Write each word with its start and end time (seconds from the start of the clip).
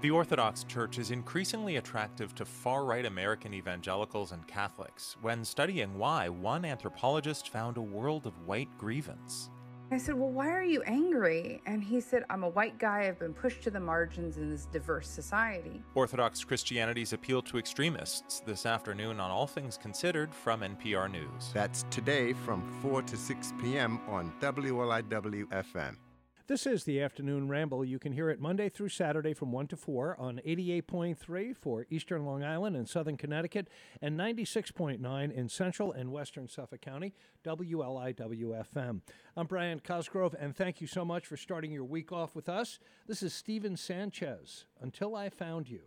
The 0.00 0.10
Orthodox 0.10 0.64
Church 0.64 0.98
is 0.98 1.10
increasingly 1.10 1.76
attractive 1.76 2.34
to 2.36 2.46
far 2.46 2.86
right 2.86 3.04
American 3.04 3.52
evangelicals 3.52 4.32
and 4.32 4.46
Catholics. 4.46 5.18
When 5.20 5.44
studying 5.44 5.98
why, 5.98 6.30
one 6.30 6.64
anthropologist 6.64 7.50
found 7.50 7.76
a 7.76 7.82
world 7.82 8.24
of 8.24 8.46
white 8.46 8.70
grievance. 8.78 9.50
I 9.90 9.98
said, 9.98 10.14
Well, 10.14 10.30
why 10.30 10.48
are 10.48 10.64
you 10.64 10.80
angry? 10.84 11.60
And 11.66 11.84
he 11.84 12.00
said, 12.00 12.24
I'm 12.30 12.44
a 12.44 12.48
white 12.48 12.78
guy. 12.78 13.08
I've 13.08 13.18
been 13.18 13.34
pushed 13.34 13.62
to 13.64 13.70
the 13.70 13.80
margins 13.80 14.38
in 14.38 14.48
this 14.48 14.64
diverse 14.64 15.06
society. 15.06 15.82
Orthodox 15.94 16.44
Christianity's 16.44 17.12
appeal 17.12 17.42
to 17.42 17.58
extremists 17.58 18.40
this 18.40 18.64
afternoon 18.64 19.20
on 19.20 19.30
All 19.30 19.46
Things 19.46 19.76
Considered 19.76 20.32
from 20.32 20.62
NPR 20.62 21.10
News. 21.10 21.50
That's 21.52 21.84
today 21.90 22.32
from 22.32 22.62
4 22.80 23.02
to 23.02 23.16
6 23.18 23.52
p.m. 23.60 24.00
on 24.08 24.32
WLIW 24.40 25.44
FM. 25.48 25.96
This 26.50 26.66
is 26.66 26.82
the 26.82 27.00
Afternoon 27.00 27.46
Ramble. 27.46 27.84
You 27.84 28.00
can 28.00 28.10
hear 28.10 28.28
it 28.28 28.40
Monday 28.40 28.68
through 28.68 28.88
Saturday 28.88 29.34
from 29.34 29.52
1 29.52 29.68
to 29.68 29.76
4 29.76 30.16
on 30.18 30.40
88.3 30.44 31.56
for 31.56 31.86
Eastern 31.90 32.24
Long 32.24 32.42
Island 32.42 32.74
and 32.74 32.88
Southern 32.88 33.16
Connecticut 33.16 33.68
and 34.02 34.18
96.9 34.18 35.32
in 35.32 35.48
Central 35.48 35.92
and 35.92 36.10
Western 36.10 36.48
Suffolk 36.48 36.80
County, 36.80 37.14
WLIW-FM. 37.44 39.00
I'm 39.36 39.46
Brian 39.46 39.78
Cosgrove, 39.78 40.34
and 40.40 40.56
thank 40.56 40.80
you 40.80 40.88
so 40.88 41.04
much 41.04 41.24
for 41.24 41.36
starting 41.36 41.70
your 41.70 41.84
week 41.84 42.10
off 42.10 42.34
with 42.34 42.48
us. 42.48 42.80
This 43.06 43.22
is 43.22 43.32
Stephen 43.32 43.76
Sanchez, 43.76 44.64
Until 44.80 45.14
I 45.14 45.28
Found 45.28 45.68
You. 45.68 45.82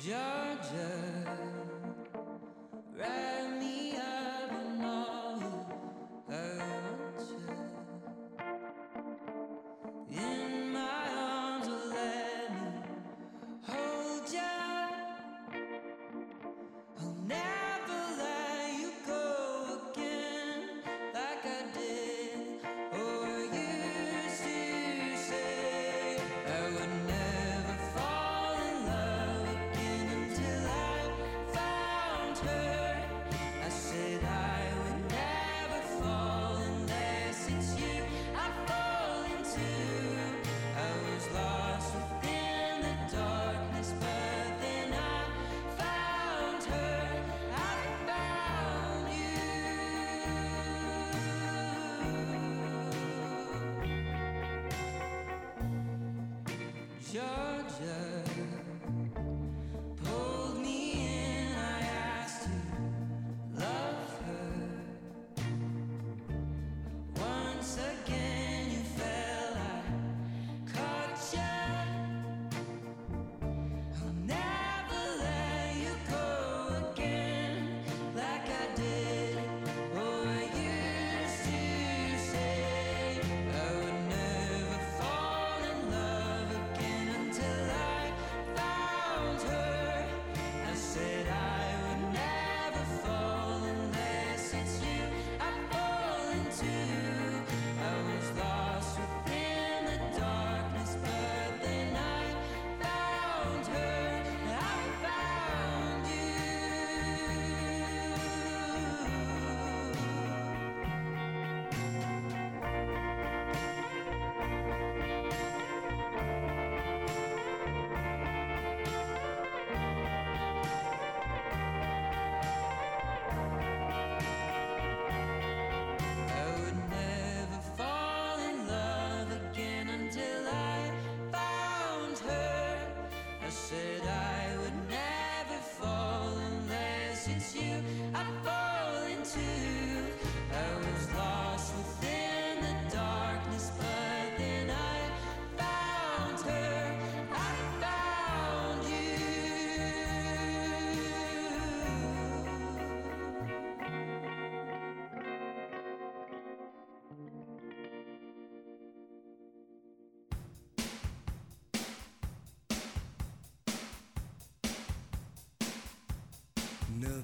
Georgia, 0.00 1.17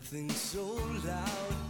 Nothing 0.05 0.29
so 0.29 0.65
loud 1.07 1.64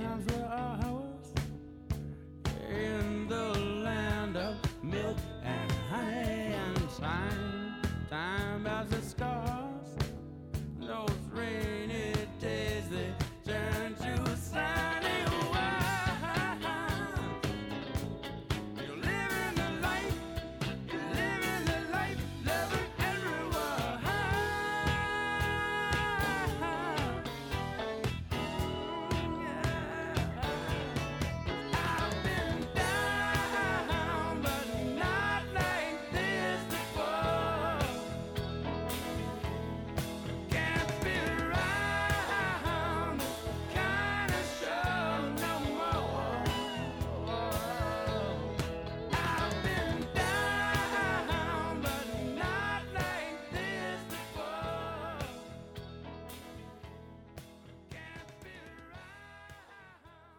Sometimes 0.00 0.39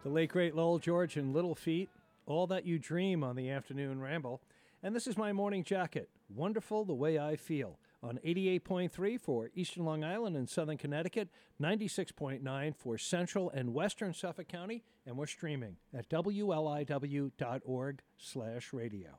The 0.02 0.08
late, 0.08 0.30
great 0.30 0.56
Lowell 0.56 0.80
George 0.80 1.16
and 1.16 1.32
Little 1.32 1.54
Feat, 1.54 1.88
All 2.26 2.48
That 2.48 2.66
You 2.66 2.76
Dream 2.76 3.22
on 3.22 3.36
the 3.36 3.50
Afternoon 3.50 4.00
Ramble. 4.00 4.40
And 4.82 4.96
this 4.96 5.06
is 5.06 5.16
my 5.16 5.32
morning 5.32 5.62
jacket, 5.62 6.08
Wonderful 6.28 6.84
the 6.84 6.92
Way 6.92 7.20
I 7.20 7.36
Feel, 7.36 7.78
on 8.02 8.18
88.3 8.26 9.20
for 9.20 9.50
Eastern 9.54 9.84
Long 9.84 10.02
Island 10.02 10.36
and 10.36 10.50
Southern 10.50 10.76
Connecticut, 10.76 11.28
96.9 11.60 12.74
for 12.74 12.98
Central 12.98 13.48
and 13.50 13.74
Western 13.74 14.12
Suffolk 14.12 14.48
County, 14.48 14.82
and 15.06 15.16
we're 15.16 15.26
streaming 15.26 15.76
at 15.96 16.08
wliw.org 16.08 18.02
slash 18.18 18.72
radio. 18.72 19.10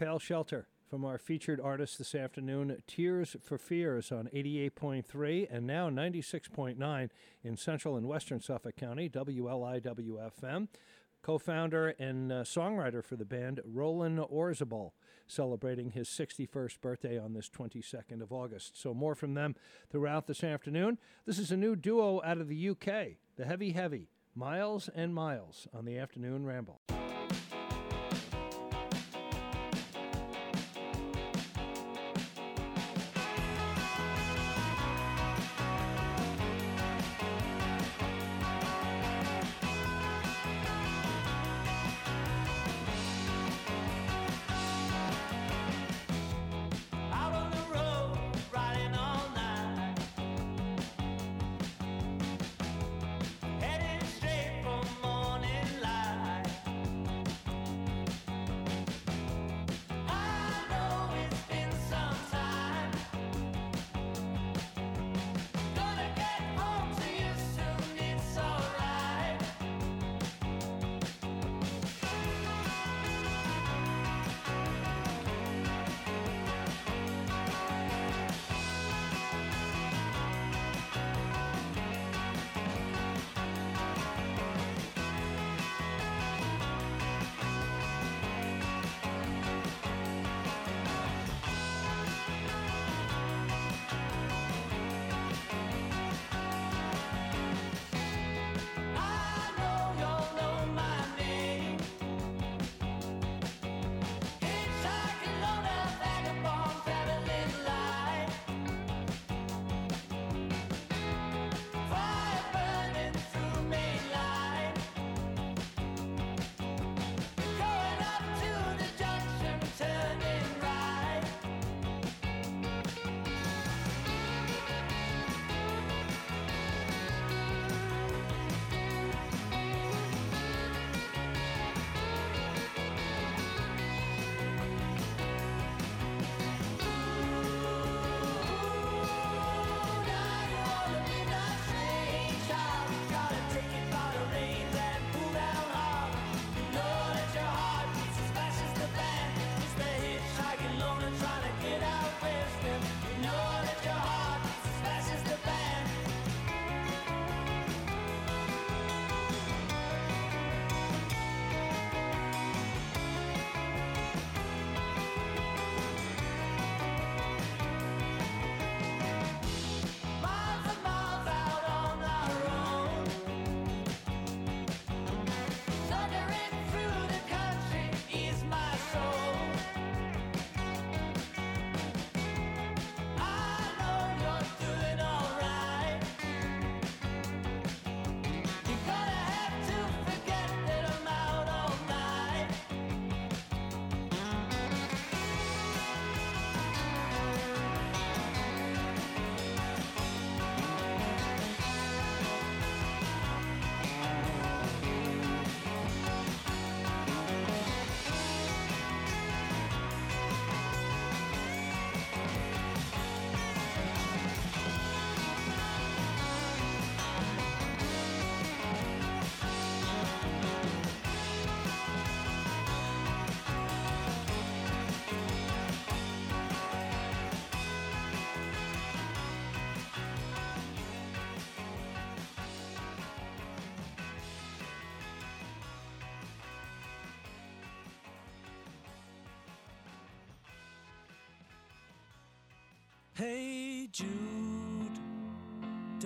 Pale 0.00 0.20
Shelter 0.20 0.66
from 0.88 1.04
our 1.04 1.18
featured 1.18 1.60
artist 1.60 1.98
this 1.98 2.14
afternoon, 2.14 2.82
Tears 2.86 3.36
for 3.42 3.58
Fears 3.58 4.10
on 4.10 4.30
88.3 4.34 5.46
and 5.50 5.66
now 5.66 5.90
96.9 5.90 7.10
in 7.44 7.56
central 7.58 7.96
and 7.98 8.08
western 8.08 8.40
Suffolk 8.40 8.76
County, 8.76 9.10
WLIWFM. 9.10 10.68
Co 11.20 11.36
founder 11.36 11.88
and 11.98 12.32
uh, 12.32 12.44
songwriter 12.44 13.04
for 13.04 13.16
the 13.16 13.26
band, 13.26 13.60
Roland 13.62 14.18
Orzabal, 14.20 14.92
celebrating 15.26 15.90
his 15.90 16.08
61st 16.08 16.80
birthday 16.80 17.18
on 17.18 17.34
this 17.34 17.50
22nd 17.50 18.22
of 18.22 18.32
August. 18.32 18.80
So, 18.80 18.94
more 18.94 19.14
from 19.14 19.34
them 19.34 19.54
throughout 19.90 20.26
this 20.26 20.42
afternoon. 20.42 20.96
This 21.26 21.38
is 21.38 21.50
a 21.50 21.58
new 21.58 21.76
duo 21.76 22.22
out 22.24 22.38
of 22.38 22.48
the 22.48 22.70
UK, 22.70 23.18
the 23.36 23.44
Heavy 23.44 23.72
Heavy, 23.72 24.08
Miles 24.34 24.88
and 24.94 25.14
Miles 25.14 25.68
on 25.74 25.84
the 25.84 25.98
Afternoon 25.98 26.46
Ramble. 26.46 26.79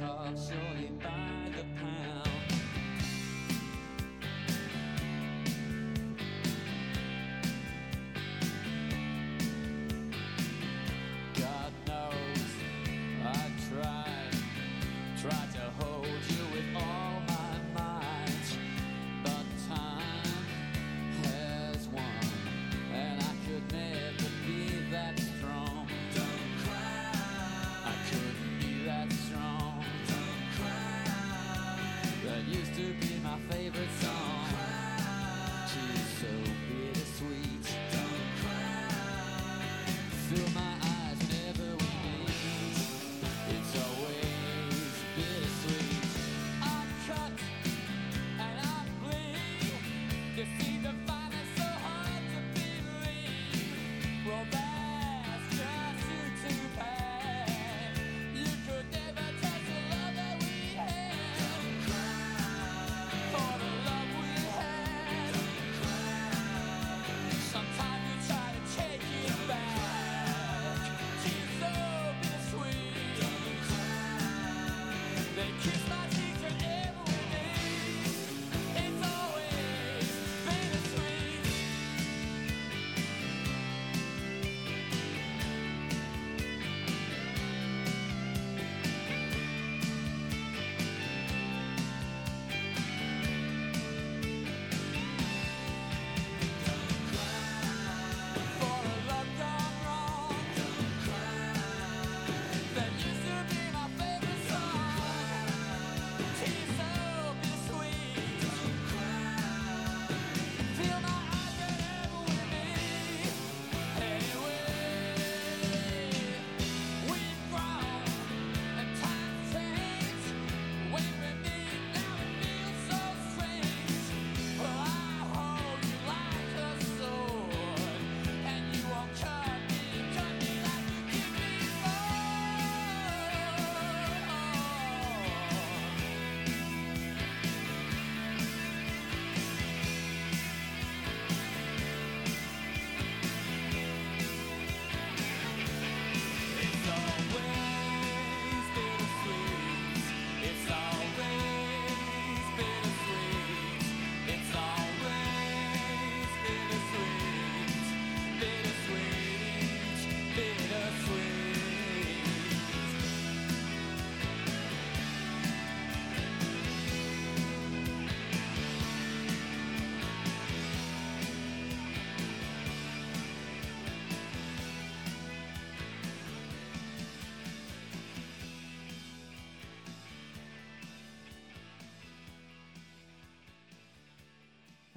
It's 0.00 0.06
cost 0.06 0.52
surely 0.52 0.90
by 1.02 1.27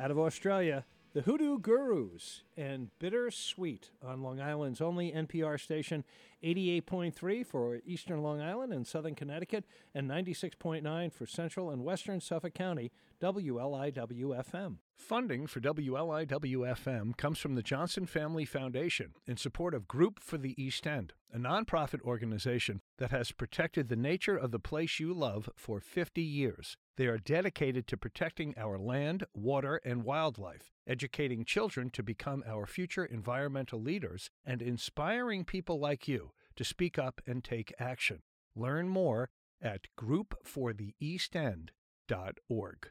Out 0.02 0.10
of 0.10 0.18
Australia, 0.18 0.84
the 1.14 1.22
Hoodoo 1.22 1.60
Gurus 1.60 2.42
and 2.58 2.90
Bittersweet 2.98 3.92
on 4.04 4.24
Long 4.24 4.42
Island's 4.42 4.82
only 4.82 5.12
NPR 5.12 5.60
station, 5.60 6.04
88.3 6.44 7.46
for 7.46 7.82
Eastern 7.86 8.24
Long 8.24 8.42
Island 8.42 8.74
and 8.74 8.88
Southern 8.88 9.14
Connecticut, 9.14 9.64
and 9.94 10.10
96.9 10.10 11.14
for 11.14 11.28
Central 11.28 11.70
and 11.70 11.84
Western 11.84 12.20
Suffolk 12.20 12.56
County, 12.56 12.92
WLIWFM. 13.22 14.78
Funding 14.96 15.46
for 15.46 15.60
WLIWFM 15.60 17.16
comes 17.16 17.38
from 17.38 17.54
the 17.54 17.62
Johnson 17.62 18.08
Family 18.08 18.46
Foundation 18.46 19.14
in 19.28 19.38
support 19.38 19.76
of 19.76 19.88
Group 19.88 20.20
for 20.20 20.40
the 20.40 20.60
East 20.60 20.88
End, 20.88 21.14
a 21.34 21.38
nonprofit 21.38 22.02
organization 22.02 22.82
that 22.98 23.12
has 23.12 23.32
protected 23.32 23.88
the 23.90 23.96
nature 23.96 24.36
of 24.36 24.52
the 24.52 24.60
place 24.60 25.00
you 25.00 25.14
love 25.14 25.50
for 25.56 25.80
50 25.80 26.22
years. 26.22 26.78
They 26.98 27.08
are 27.08 27.18
dedicated 27.18 27.88
to 27.88 27.98
protecting 27.98 28.54
our 28.58 28.78
land, 28.78 29.26
water, 29.34 29.80
and 29.86 30.04
wildlife, 30.04 30.72
educating 30.86 31.46
children 31.46 31.90
to 31.92 32.04
become 32.04 32.44
our 32.48 32.66
future 32.66 33.06
environmental 33.06 33.82
leaders, 33.82 34.30
and 34.46 34.62
inspiring 34.62 35.46
people 35.46 35.80
like 35.80 36.08
you 36.08 36.32
to 36.56 36.64
speak 36.64 37.00
up 37.00 37.22
and 37.26 37.44
take 37.44 37.74
action. 37.80 38.22
Learn 38.56 38.90
more 38.90 39.30
at 39.62 39.88
groupfortheeastend.org. 39.98 41.72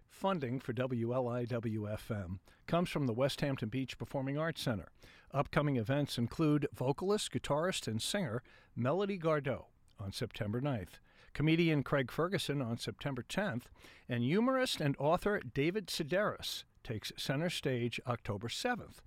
Funding 0.08 0.60
for 0.60 0.72
WLIWFM 0.72 2.38
comes 2.66 2.88
from 2.88 3.06
the 3.06 3.12
Westhampton 3.12 3.68
Beach 3.68 3.98
Performing 3.98 4.38
Arts 4.38 4.62
Center. 4.62 4.88
Upcoming 5.30 5.76
events 5.76 6.16
include 6.16 6.66
vocalist, 6.72 7.30
guitarist, 7.30 7.86
and 7.86 8.00
singer 8.00 8.42
Melody 8.74 9.18
Gardot 9.18 9.66
on 10.02 10.12
September 10.12 10.62
9th, 10.62 11.00
comedian 11.34 11.82
Craig 11.82 12.10
Ferguson 12.10 12.62
on 12.62 12.78
September 12.78 13.22
10th, 13.22 13.64
and 14.08 14.24
humorist 14.24 14.80
and 14.80 14.96
author 14.98 15.42
David 15.52 15.88
Sedaris 15.88 16.64
takes 16.82 17.12
center 17.18 17.50
stage 17.50 18.00
October 18.06 18.48
7th. 18.48 19.00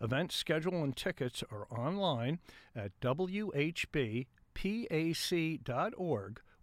Event 0.00 0.32
schedule 0.32 0.82
and 0.82 0.96
tickets 0.96 1.44
are 1.48 1.68
online 1.70 2.40
at 2.74 2.90
whbpac.org 3.00 4.26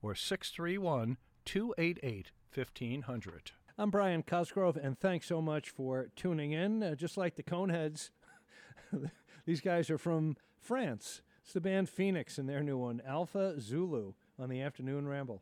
or 0.01 0.13
631 0.13 1.17
288 1.45 2.31
1500. 2.53 3.51
I'm 3.77 3.91
Brian 3.91 4.23
Cosgrove, 4.23 4.77
and 4.77 4.97
thanks 4.99 5.27
so 5.27 5.41
much 5.41 5.69
for 5.69 6.09
tuning 6.15 6.51
in. 6.51 6.81
Uh, 6.81 6.95
just 6.95 7.17
like 7.17 7.35
the 7.35 7.43
Coneheads, 7.43 8.09
these 9.45 9.61
guys 9.61 9.89
are 9.89 9.97
from 9.97 10.35
France. 10.59 11.21
It's 11.43 11.53
the 11.53 11.61
band 11.61 11.89
Phoenix 11.89 12.37
and 12.37 12.49
their 12.49 12.63
new 12.63 12.77
one, 12.77 13.01
Alpha 13.05 13.59
Zulu, 13.59 14.13
on 14.39 14.49
the 14.49 14.61
Afternoon 14.61 15.07
Ramble. 15.07 15.41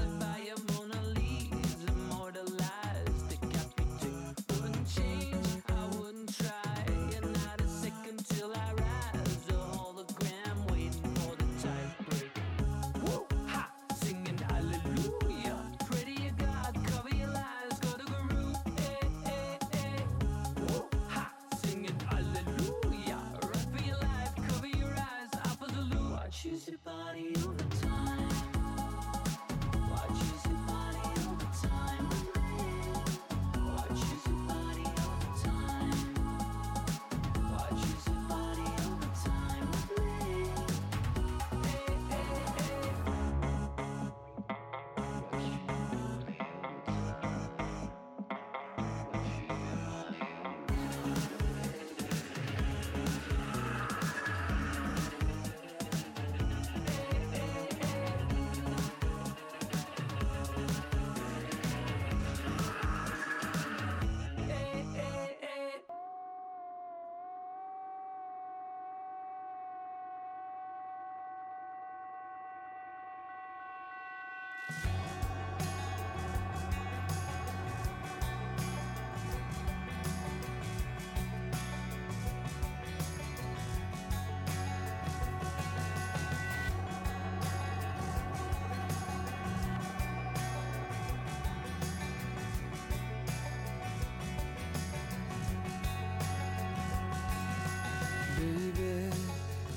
Baby, 98.41 99.05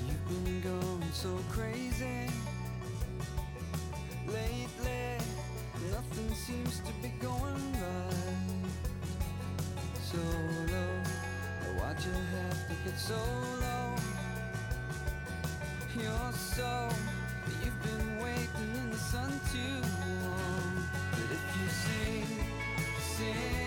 you've 0.07 0.27
been 0.27 0.61
going 0.61 1.11
so 1.13 1.37
crazy. 1.51 2.31
Lately, 4.25 5.17
nothing 5.91 6.33
seems 6.33 6.79
to 6.79 6.91
be 7.03 7.09
going 7.21 7.73
right. 7.73 8.65
So 10.01 10.17
low, 10.17 10.95
why'd 11.77 12.03
you 12.05 12.17
have 12.33 12.67
to 12.67 12.73
get 12.83 12.97
so 12.97 13.21
low? 13.61 13.95
You're 16.01 16.33
so, 16.33 16.89
you've 17.63 17.83
been 17.83 18.17
waiting 18.17 18.71
in 18.81 18.89
the 18.89 18.97
sun 18.97 19.29
too 19.51 19.77
long. 20.01 20.89
But 21.11 21.29
if 21.37 21.43
you 21.61 21.69
sing, 21.69 22.27
sing 22.99 23.64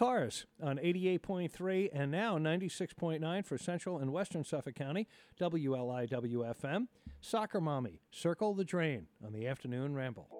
Cars 0.00 0.46
on 0.62 0.78
88.3 0.78 1.90
and 1.92 2.10
now 2.10 2.38
96.9 2.38 3.44
for 3.44 3.58
Central 3.58 3.98
and 3.98 4.10
Western 4.10 4.44
Suffolk 4.44 4.74
County, 4.74 5.06
WLIWFM. 5.38 6.86
Soccer 7.20 7.60
Mommy, 7.60 8.00
Circle 8.10 8.54
the 8.54 8.64
Drain 8.64 9.08
on 9.22 9.34
the 9.34 9.46
Afternoon 9.46 9.94
Ramble. 9.94 10.39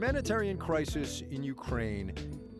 Humanitarian 0.00 0.56
crisis 0.56 1.22
in 1.30 1.42
Ukraine 1.42 2.14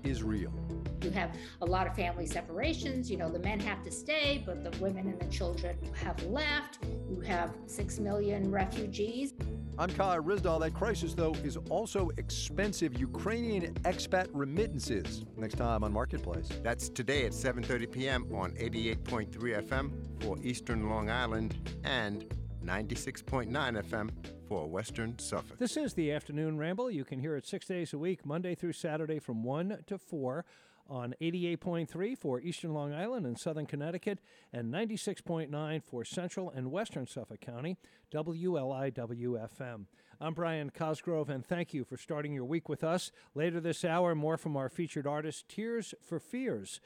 is 0.05 0.23
real. 0.23 0.53
You 1.01 1.11
have 1.13 1.35
a 1.63 1.65
lot 1.65 1.87
of 1.87 1.97
family 1.97 2.27
separations. 2.27 3.11
You 3.11 3.17
know, 3.17 3.31
the 3.31 3.39
men 3.39 3.59
have 3.61 3.83
to 3.85 3.91
stay, 3.91 4.43
but 4.45 4.63
the 4.63 4.79
women 4.79 5.09
and 5.09 5.19
the 5.19 5.35
children 5.35 5.79
have 5.95 6.23
left. 6.25 6.81
You 7.09 7.19
have 7.21 7.55
six 7.65 7.99
million 7.99 8.51
refugees. 8.51 9.33
I'm 9.79 9.89
Kai 9.89 10.19
Ryssdal. 10.19 10.61
That 10.61 10.75
crisis, 10.75 11.15
though, 11.15 11.33
is 11.43 11.57
also 11.71 12.11
expensive 12.19 13.01
Ukrainian 13.01 13.73
expat 13.85 14.29
remittances. 14.35 15.25
Next 15.39 15.55
time 15.55 15.83
on 15.83 15.95
Marketplace. 15.95 16.51
That's 16.63 16.91
today 16.91 17.25
at 17.25 17.33
7:30 17.33 17.91
p.m. 17.91 18.27
on 18.35 18.51
88.3 18.53 19.67
FM 19.67 19.93
for 20.23 20.37
Eastern 20.43 20.91
Long 20.91 21.09
Island 21.09 21.57
and 21.85 22.27
96.9 22.65 23.51
FM 23.51 24.11
for 24.49 24.67
Western 24.67 25.19
Suffolk. 25.19 25.59
This 25.59 25.77
is 25.77 25.95
the 25.95 26.13
Afternoon 26.13 26.59
Ramble. 26.59 26.91
You 26.91 27.05
can 27.05 27.19
hear 27.19 27.37
it 27.37 27.47
six 27.47 27.67
days 27.67 27.93
a 27.93 27.99
week, 27.99 28.27
Monday 28.27 28.55
through 28.55 28.73
Saturday 28.73 29.19
from 29.19 29.43
1 29.43 29.85
to 29.87 29.99
4 29.99 30.45
on 30.89 31.15
88.3 31.21 32.19
for 32.19 32.41
Eastern 32.41 32.75
Long 32.75 32.93
Island 32.93 33.25
and 33.25 33.39
Southern 33.39 33.67
Connecticut 33.67 34.19
and 34.53 34.73
96.9 34.73 35.83
for 35.85 36.05
Central 36.05 36.51
and 36.51 36.73
Western 36.73 37.07
Suffolk 37.07 37.41
County, 37.41 37.77
WLIW-FM. 38.13 39.87
I'm 40.21 40.35
Brian 40.35 40.71
Cosgrove, 40.71 41.31
and 41.31 41.47
thank 41.47 41.73
you 41.73 41.85
for 41.85 41.97
starting 41.97 42.35
your 42.35 42.45
week 42.45 42.69
with 42.69 42.85
us. 42.85 43.13
Later 43.35 43.61
this 43.61 43.85
hour, 43.85 44.15
more 44.15 44.37
from 44.37 44.57
our 44.57 44.69
featured 44.69 45.07
artist, 45.07 45.49
Tears 45.49 45.95
for 46.03 46.19
Fears. 46.19 46.81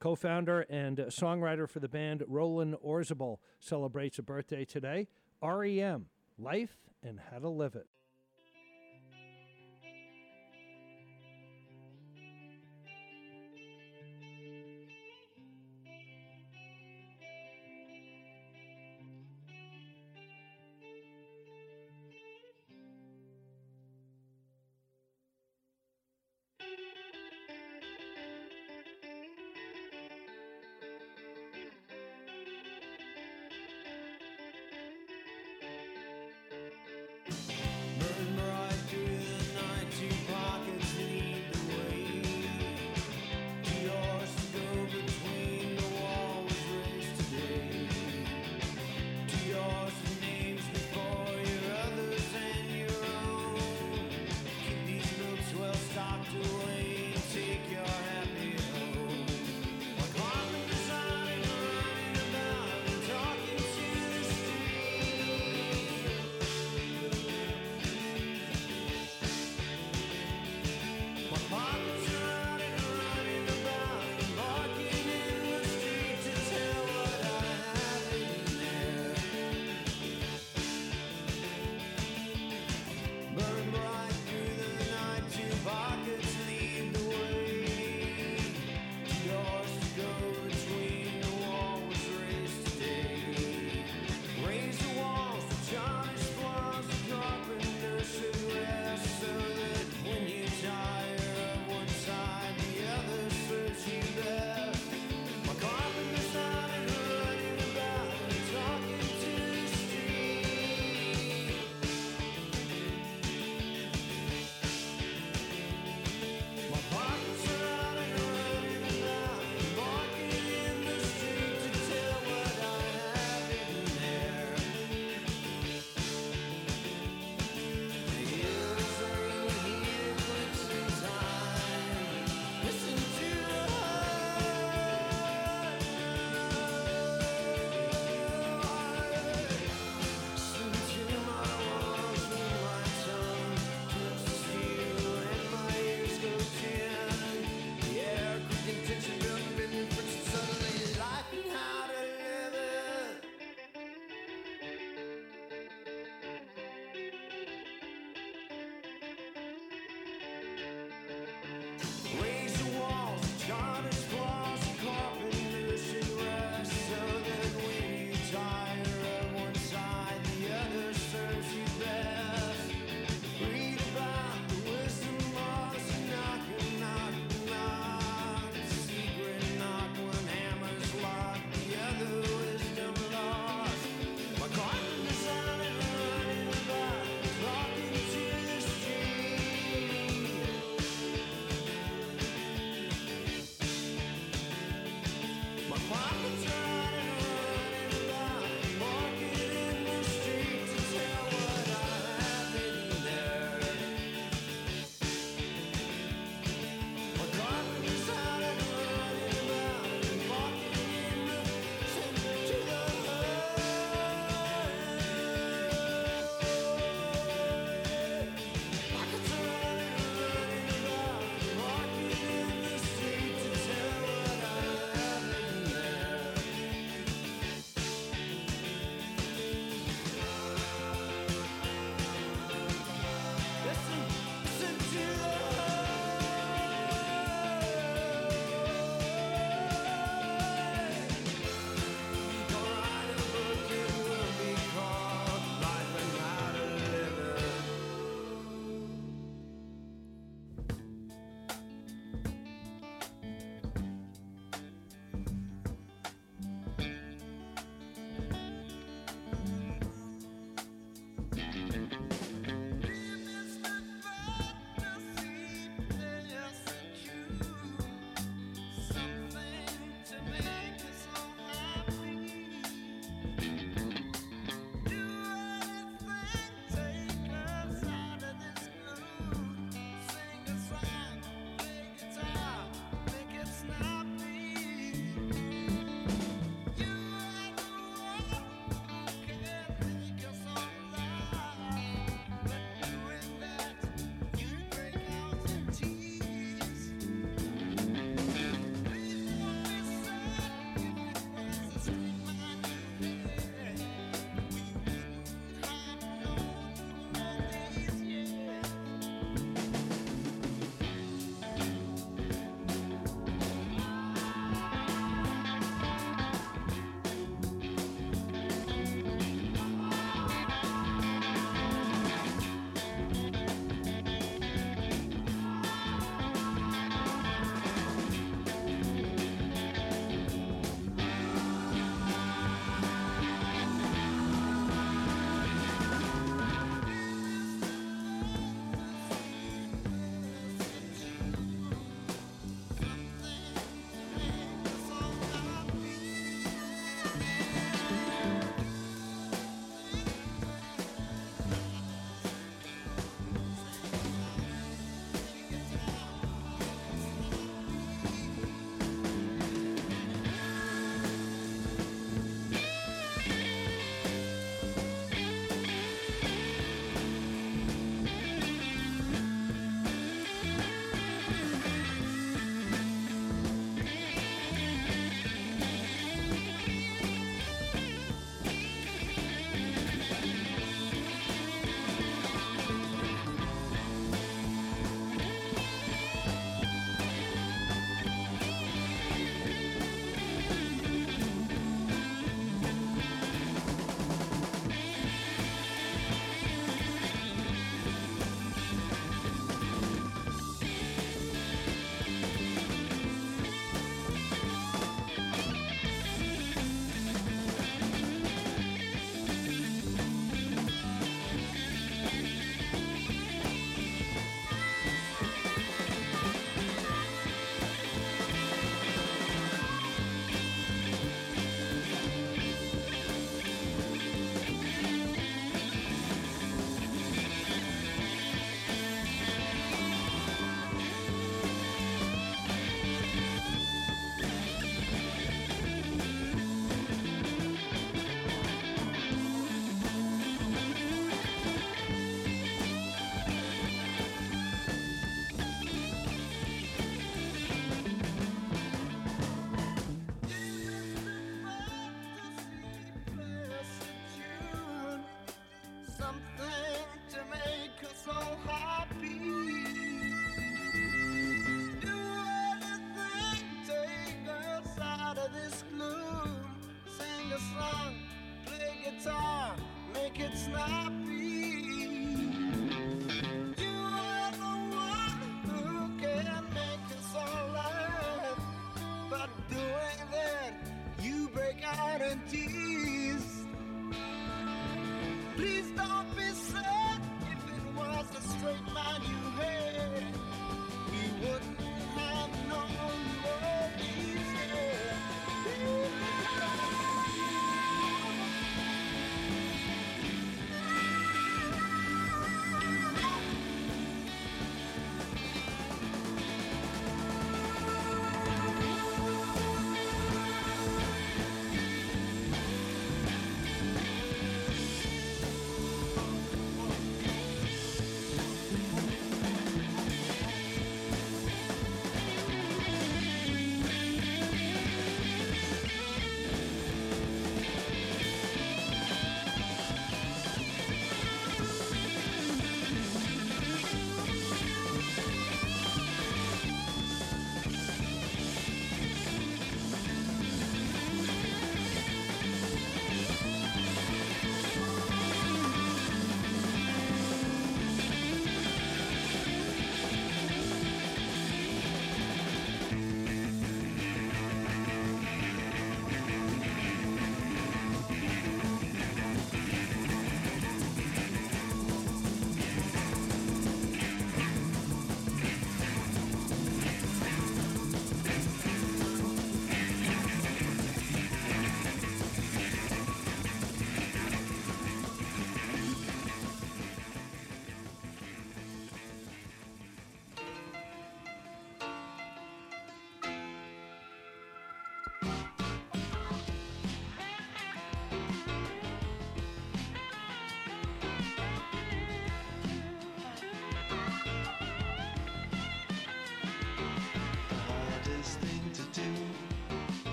Co 0.00 0.14
founder 0.14 0.62
and 0.70 0.96
songwriter 0.96 1.68
for 1.68 1.78
the 1.78 1.88
band, 1.88 2.24
Roland 2.26 2.74
Orzabal, 2.84 3.36
celebrates 3.60 4.18
a 4.18 4.22
birthday 4.22 4.64
today. 4.64 5.06
REM, 5.42 6.06
Life 6.38 6.76
and 7.02 7.18
How 7.18 7.38
to 7.38 7.48
Live 7.48 7.74
It. 7.74 7.86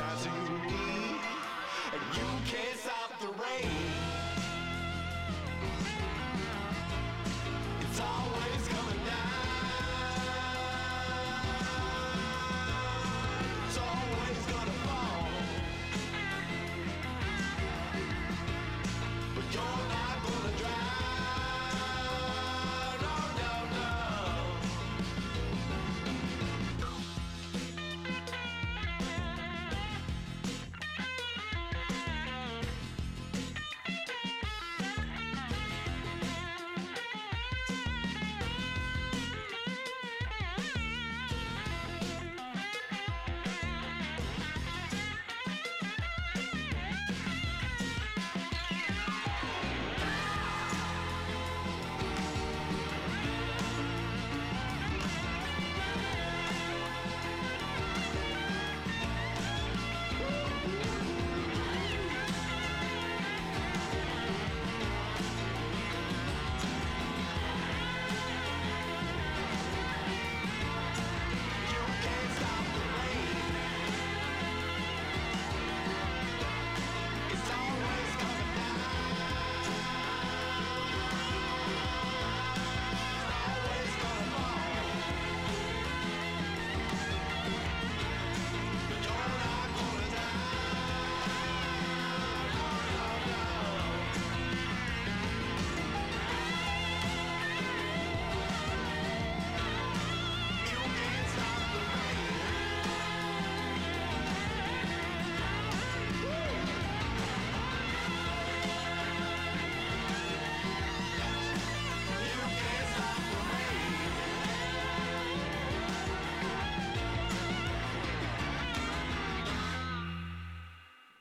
Shines 0.00 0.49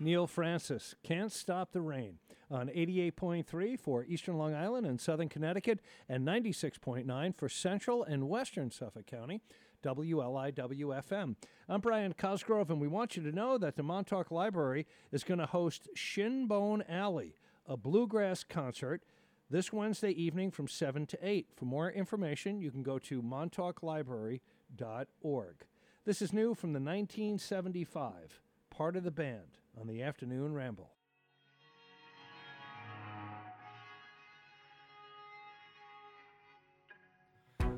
Neal 0.10 0.26
Francis, 0.26 0.96
Can't 1.04 1.32
Stop 1.32 1.72
the 1.72 1.82
Rain 1.82 2.18
on 2.50 2.70
88.3 2.70 3.80
for 3.80 4.04
Eastern 4.06 4.40
Long 4.40 4.56
Island 4.56 4.88
and 4.88 5.00
Southern 5.00 5.30
Connecticut 5.30 5.82
and 6.10 6.28
96.9 6.28 7.38
for 7.38 7.48
Central 7.48 8.04
and 8.04 8.28
Western 8.28 8.72
Suffolk 8.72 9.06
County, 9.06 9.40
WLIWFM. 9.84 11.36
I'm 11.68 11.80
Brian 11.80 12.14
Cosgrove, 12.14 12.72
and 12.72 12.82
we 12.82 12.88
want 12.88 13.18
you 13.18 13.22
to 13.22 13.32
know 13.32 13.60
that 13.60 13.76
the 13.76 13.84
Montauk 13.84 14.32
Library 14.32 14.88
is 15.12 15.24
going 15.24 15.38
to 15.38 15.46
host 15.46 15.88
Shinbone 15.96 16.82
Alley, 16.90 17.36
a 17.68 17.78
bluegrass 17.78 18.44
concert 18.44 19.04
this 19.52 19.72
Wednesday 19.72 20.10
evening 20.10 20.50
from 20.50 20.68
7 20.68 21.06
to 21.06 21.20
8. 21.22 21.50
For 21.56 21.66
more 21.66 21.92
information, 21.92 22.62
you 22.62 22.72
can 22.72 22.82
go 22.82 22.98
to 22.98 23.22
montauklibrary.org. 23.22 25.56
This 26.04 26.22
is 26.24 26.34
new 26.34 26.56
from 26.56 26.74
the 26.74 26.80
1975, 26.80 28.42
part 28.72 28.96
of 28.96 29.04
the 29.04 29.12
band 29.12 29.60
on 29.80 29.88
the 29.88 30.02
afternoon 30.02 30.54
ramble. 30.54 30.92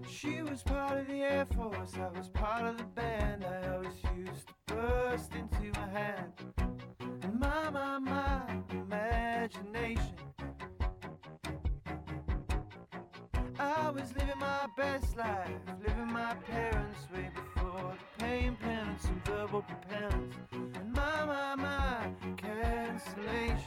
She 0.10 0.42
was 0.42 0.64
part 0.64 0.98
of 0.98 1.08
the 1.08 1.22
Air 1.22 1.46
Force, 1.56 1.94
I 1.96 2.18
was 2.18 2.30
part 2.30 2.64
of 2.64 2.78
the 2.78 2.84
band. 2.84 3.46
I 3.46 3.74
always 3.74 3.94
used 4.16 4.48
to 4.48 4.54
burst 4.68 5.34
into 5.34 5.72
my 5.80 5.88
hand. 5.88 6.34
And 7.22 7.40
my, 7.40 7.70
my, 7.70 8.00
my 8.00 8.62
imagination. 8.72 10.16
I 13.60 13.90
was 13.92 14.14
living 14.16 14.40
my 14.40 14.68
best 14.76 15.16
life, 15.18 15.50
living 15.86 16.12
my 16.12 16.34
parents' 16.50 17.08
way 17.14 17.30
before 17.34 17.61
the 17.78 18.24
pain, 18.24 18.58
penance, 18.62 19.06
and 19.06 19.26
verbal 19.26 19.64
propellants. 19.64 20.36
And 20.52 20.94
my, 20.94 21.26
my, 21.26 21.56
my 21.56 22.12
cancellation. 22.38 23.58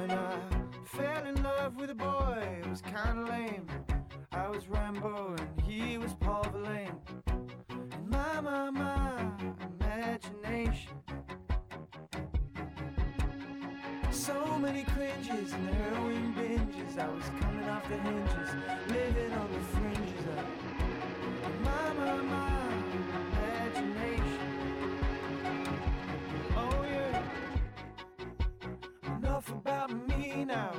And 0.00 0.12
I 0.12 0.38
fell 0.84 1.26
in 1.26 1.42
love 1.42 1.76
with 1.76 1.90
a 1.90 1.94
boy, 1.94 2.60
it 2.62 2.68
was 2.68 2.80
kinda 2.82 3.24
lame. 3.30 3.66
I 4.32 4.48
was 4.48 4.64
Rimbaud 4.66 5.40
and 5.40 5.60
he 5.60 5.98
was 5.98 6.14
Paul 6.14 6.44
Verlaine 6.52 7.23
my, 8.42 8.70
my, 8.70 8.70
my 8.70 9.22
imagination. 9.80 10.92
So 14.10 14.58
many 14.58 14.84
cringes 14.84 15.52
and 15.52 15.68
heroin 15.68 16.34
binges. 16.34 16.98
I 16.98 17.08
was 17.08 17.24
coming 17.40 17.68
off 17.68 17.88
the 17.88 17.96
hinges, 17.98 18.50
living 18.88 19.32
on 19.32 19.52
the 19.52 19.60
fringes 19.60 20.26
of 20.36 21.60
my, 21.64 21.92
my, 21.92 22.22
my 22.22 22.72
imagination. 23.32 24.98
Oh, 26.56 26.84
yeah. 26.90 27.22
Enough 29.16 29.48
about 29.50 29.90
me 30.08 30.44
now. 30.44 30.72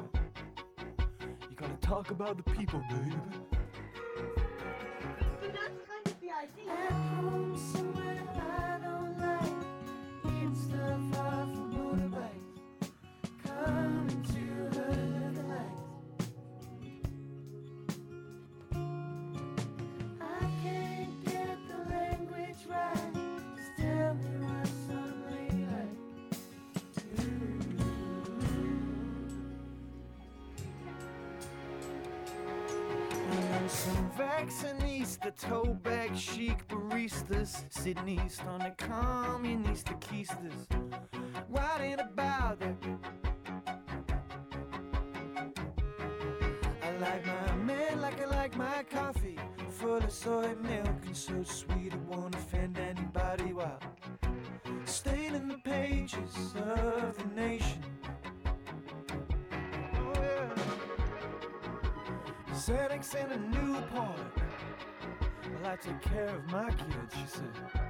You 1.49 1.55
gotta 1.55 1.77
talk 1.81 2.11
about 2.11 2.37
the 2.37 2.43
people, 2.51 2.83
baby. 2.89 3.15
I 6.47 7.57
somewhere. 7.57 8.04
Jackson 34.45 34.87
East, 34.87 35.23
the 35.23 35.31
toe 35.31 35.75
bag 35.81 36.15
chic 36.15 36.67
baristas, 36.67 37.63
sitting 37.69 38.07
east 38.07 38.43
on 38.45 38.59
the 38.59 38.75
communist 38.77 39.87
keisters, 39.99 40.67
writing 41.49 41.99
about 41.99 42.61
it. 42.61 42.75
I 46.83 46.97
like 46.97 47.25
my 47.25 47.55
man 47.55 48.01
like 48.01 48.21
I 48.21 48.25
like 48.25 48.55
my 48.55 48.83
coffee, 48.83 49.39
full 49.67 49.95
of 49.95 50.11
soy 50.11 50.53
milk 50.61 51.05
and 51.07 51.17
so 51.17 51.41
sweet 51.41 51.93
it 51.93 51.99
won't 52.01 52.35
offend 52.35 52.77
anybody 52.77 53.51
while 53.51 53.79
staining 54.85 55.47
the 55.47 55.57
pages 55.57 56.53
of 56.55 57.17
the 57.17 57.35
nation. 57.35 57.83
Oh, 59.95 60.13
yeah. 60.13 60.84
Settings 62.65 63.13
in 63.13 63.31
a 63.31 63.37
new 63.37 63.77
apartment. 63.77 64.33
Well, 64.41 65.71
I 65.71 65.75
take 65.75 66.01
care 66.01 66.29
of 66.29 66.47
my 66.47 66.71
kids, 66.71 67.13
she 67.13 67.27
said. 67.27 67.84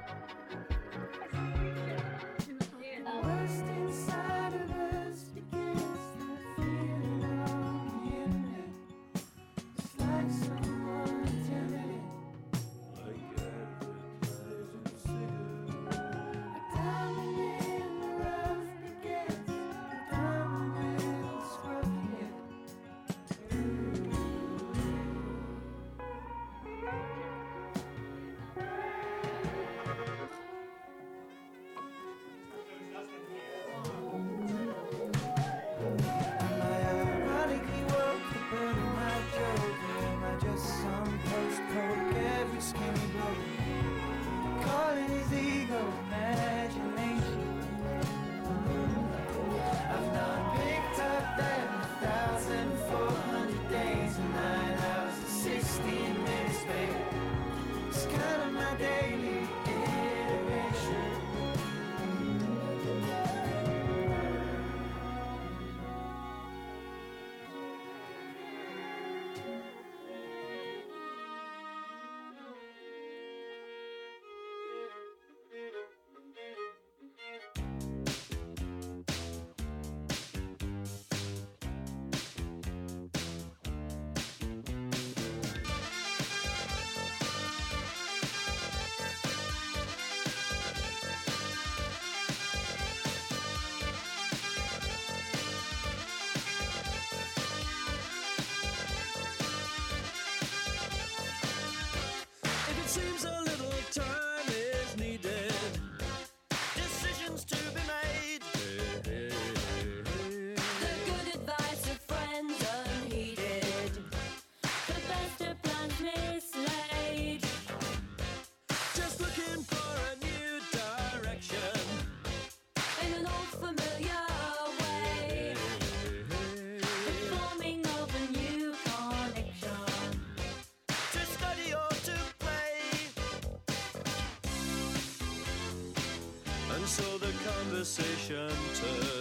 conversation 137.86 138.48
turn. 138.74 139.15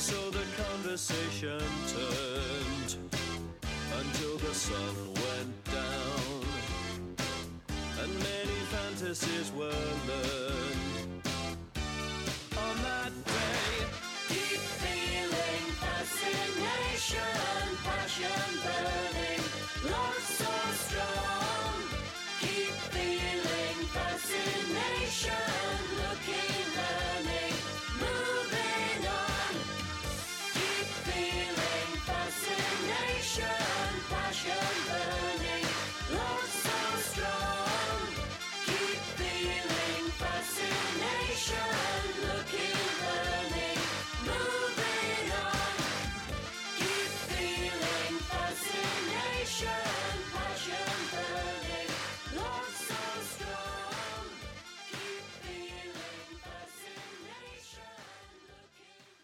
So 0.00 0.30
the 0.30 0.44
conversation 0.56 1.60
turned 1.86 2.96
until 3.98 4.38
the 4.38 4.54
sun 4.54 4.96
went 5.12 5.64
down. 5.64 6.44
And 8.02 8.14
many 8.14 8.58
fantasies 8.72 9.52
were 9.52 9.66
learned. 10.08 10.69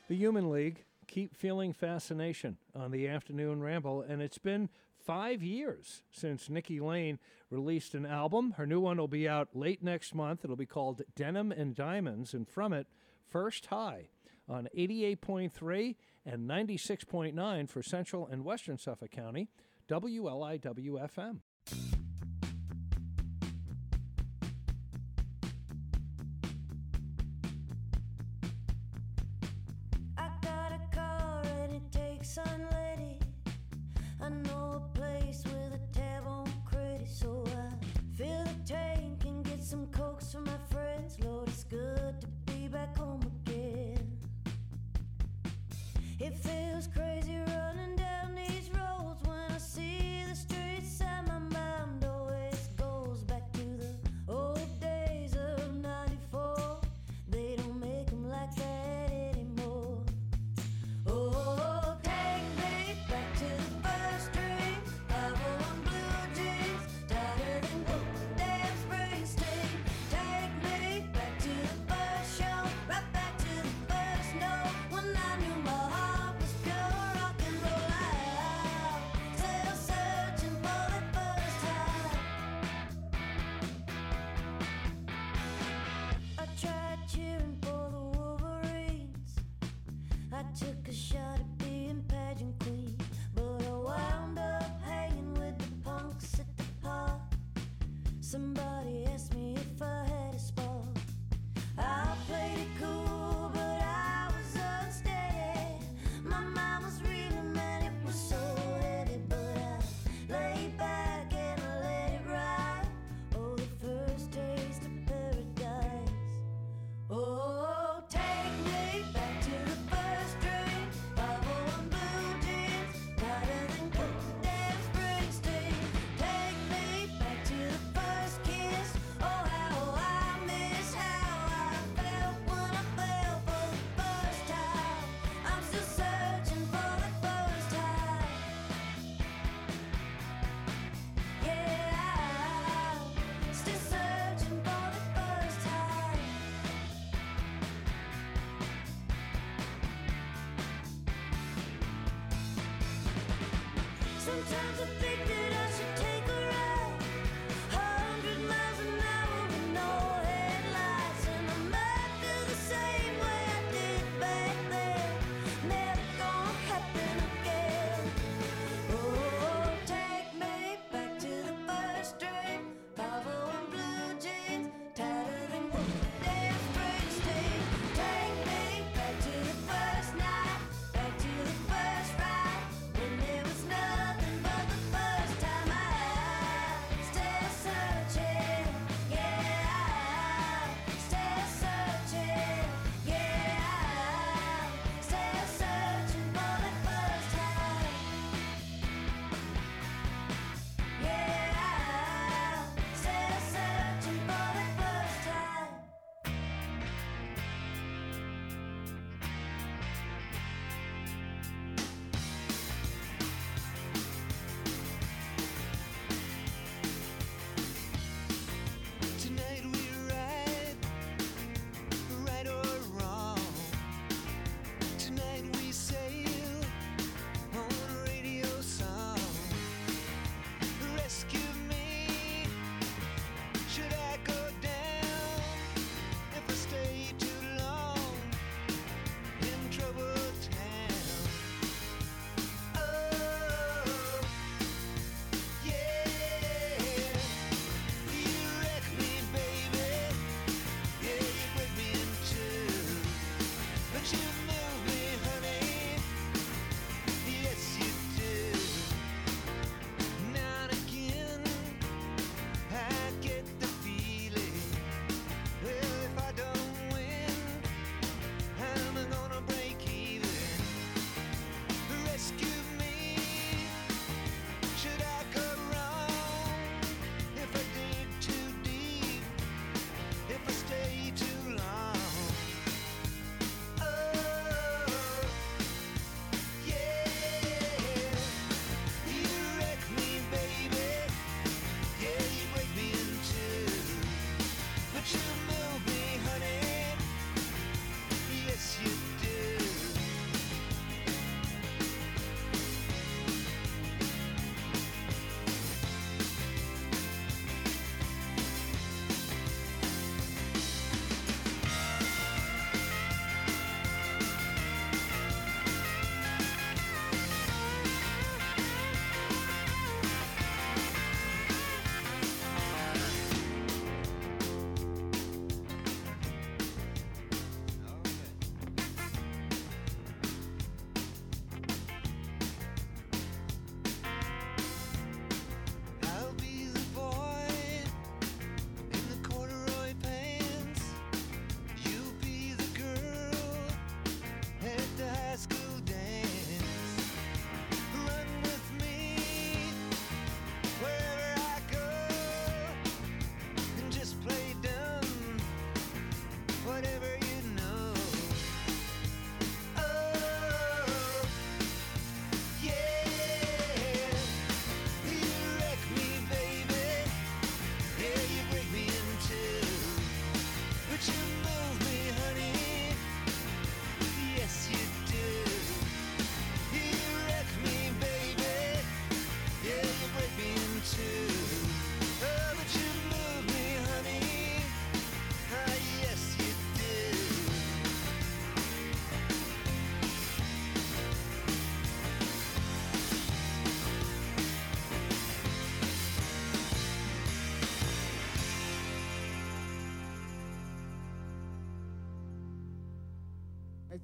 The 0.09 0.15
Human 0.15 0.51
League, 0.51 0.85
keep 1.09 1.37
feeling 1.37 1.73
fascination 1.73 2.59
on 2.77 2.93
the 2.93 3.09
afternoon 3.09 3.61
ramble, 3.61 4.03
and 4.03 4.23
it's 4.23 4.39
been 4.39 4.69
five 5.05 5.43
years 5.43 6.03
since 6.13 6.49
Nikki 6.49 6.79
Lane 6.79 7.19
released 7.51 7.93
an 7.93 8.07
album. 8.07 8.53
Her 8.53 8.69
new 8.69 8.79
one 8.79 8.99
will 8.99 9.09
be 9.09 9.29
out 9.29 9.49
late 9.55 9.83
next 9.83 10.15
month. 10.15 10.45
It'll 10.45 10.55
be 10.55 10.65
called 10.65 11.03
Denim 11.17 11.51
and 11.51 11.75
Diamonds, 11.75 12.35
and 12.35 12.49
from 12.49 12.73
it, 12.73 12.87
First 13.27 13.67
High 13.67 14.11
on 14.49 14.69
88.3 14.77 15.97
and 16.25 16.49
96.9 16.49 17.69
for 17.69 17.83
Central 17.83 18.29
and 18.29 18.45
Western 18.45 18.79
Suffolk 18.79 19.11
County, 19.11 19.49
WLIWFM. 19.89 21.41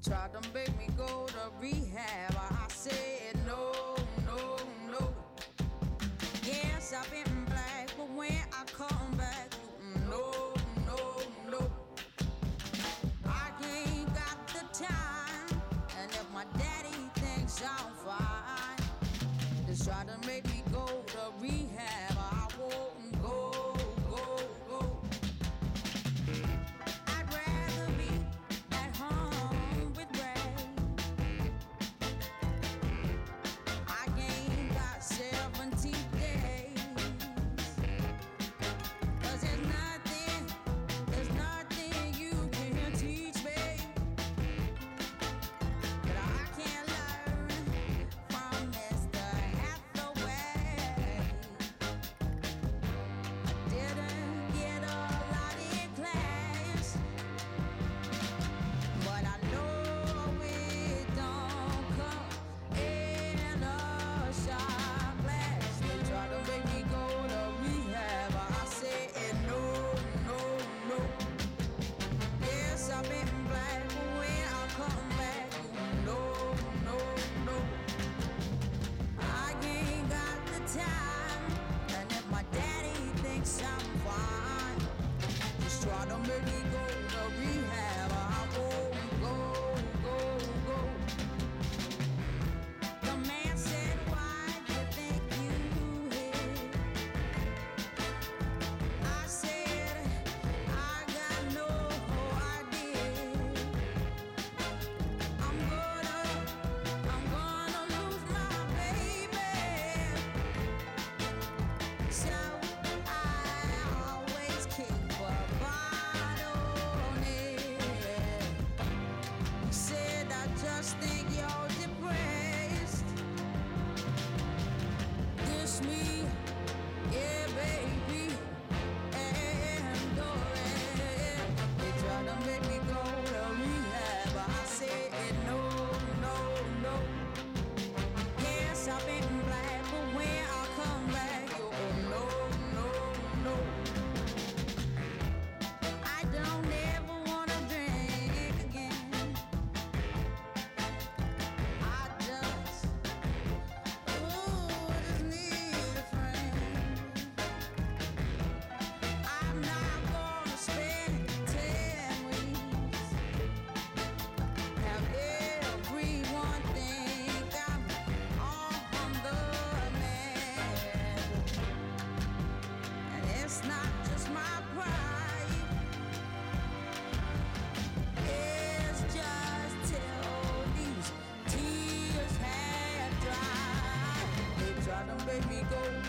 Tried 0.02 0.32
to 0.32 0.40
make 0.52 0.68
me 0.78 0.88
go 0.96 1.21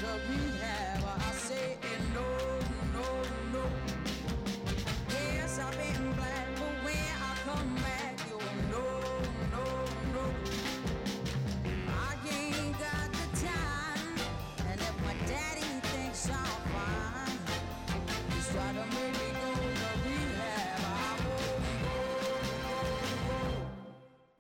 go 0.03 0.72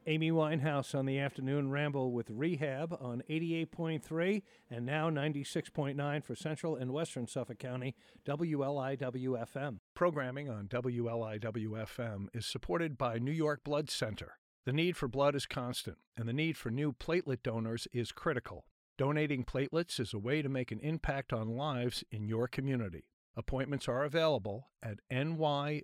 Amy 0.05 0.31
Winehouse 0.31 0.93
on 0.93 1.05
the 1.05 1.17
afternoon 1.17 1.69
ramble 1.69 2.11
with 2.11 2.29
Rehab 2.29 2.97
on 2.99 3.23
88.3 3.29 4.43
and 4.69 4.85
now 4.85 5.09
96.9 5.09 6.23
for 6.23 6.35
Central 6.35 6.75
and 6.75 6.91
Western 6.91 7.25
Suffolk 7.25 7.59
County, 7.59 7.95
WLIW-FM. 8.25 9.79
Programming 9.95 10.49
on 10.49 10.67
WLIW-FM 10.67 12.27
is 12.33 12.45
supported 12.45 12.97
by 12.97 13.17
New 13.17 13.31
York 13.31 13.63
Blood 13.63 13.89
Center. 13.89 14.39
The 14.65 14.73
need 14.73 14.97
for 14.97 15.07
blood 15.07 15.35
is 15.35 15.45
constant, 15.45 15.97
and 16.17 16.27
the 16.27 16.33
need 16.33 16.57
for 16.57 16.69
new 16.69 16.91
platelet 16.91 17.41
donors 17.41 17.87
is 17.93 18.11
critical. 18.11 18.65
Donating 18.97 19.45
platelets 19.45 19.99
is 19.99 20.13
a 20.13 20.19
way 20.19 20.41
to 20.41 20.49
make 20.49 20.71
an 20.71 20.79
impact 20.81 21.31
on 21.31 21.55
lives 21.55 22.03
in 22.11 22.27
your 22.27 22.47
community. 22.47 23.05
Appointments 23.35 23.87
are 23.87 24.03
available 24.03 24.69
at 24.81 24.99
nybc.org. 25.11 25.83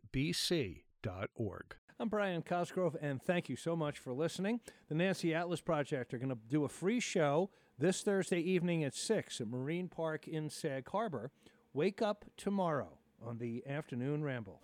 I'm 2.02 2.08
Brian 2.08 2.44
Cosgrove, 2.44 2.96
and 3.02 3.22
thank 3.22 3.50
you 3.50 3.58
so 3.58 3.76
much 3.76 4.00
for 4.00 4.14
listening. 4.14 4.62
The 4.88 4.96
Nancy 4.96 5.36
Atlas 5.36 5.60
Project 5.60 6.14
are 6.14 6.18
going 6.18 6.30
to 6.30 6.38
do 6.48 6.64
a 6.64 6.70
free 6.70 7.02
show 7.02 7.50
this 7.78 8.04
Thursday 8.04 8.40
evening 8.40 8.86
at 8.86 8.96
6 8.96 9.42
at 9.42 9.48
Marine 9.48 9.90
Park 9.90 10.26
in 10.26 10.50
Sag 10.50 10.88
Harbor. 10.88 11.30
Wake 11.74 12.02
up 12.02 12.24
tomorrow 12.38 13.00
on 13.22 13.40
the 13.40 13.68
afternoon 13.68 14.24
ramble. 14.24 14.62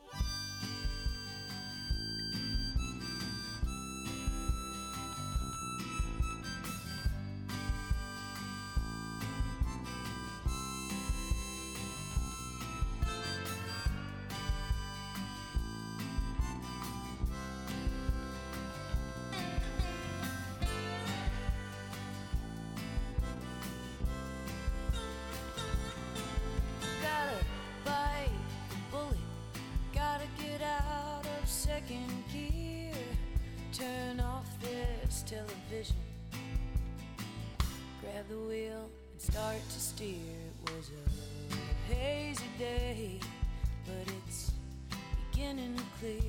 It 40.07 40.71
was 40.71 40.91
a 40.91 41.93
hazy 41.93 42.43
day, 42.59 43.19
but 43.85 44.13
it's 44.27 44.51
beginning 45.31 45.75
to 45.75 45.83
clear. 45.99 46.21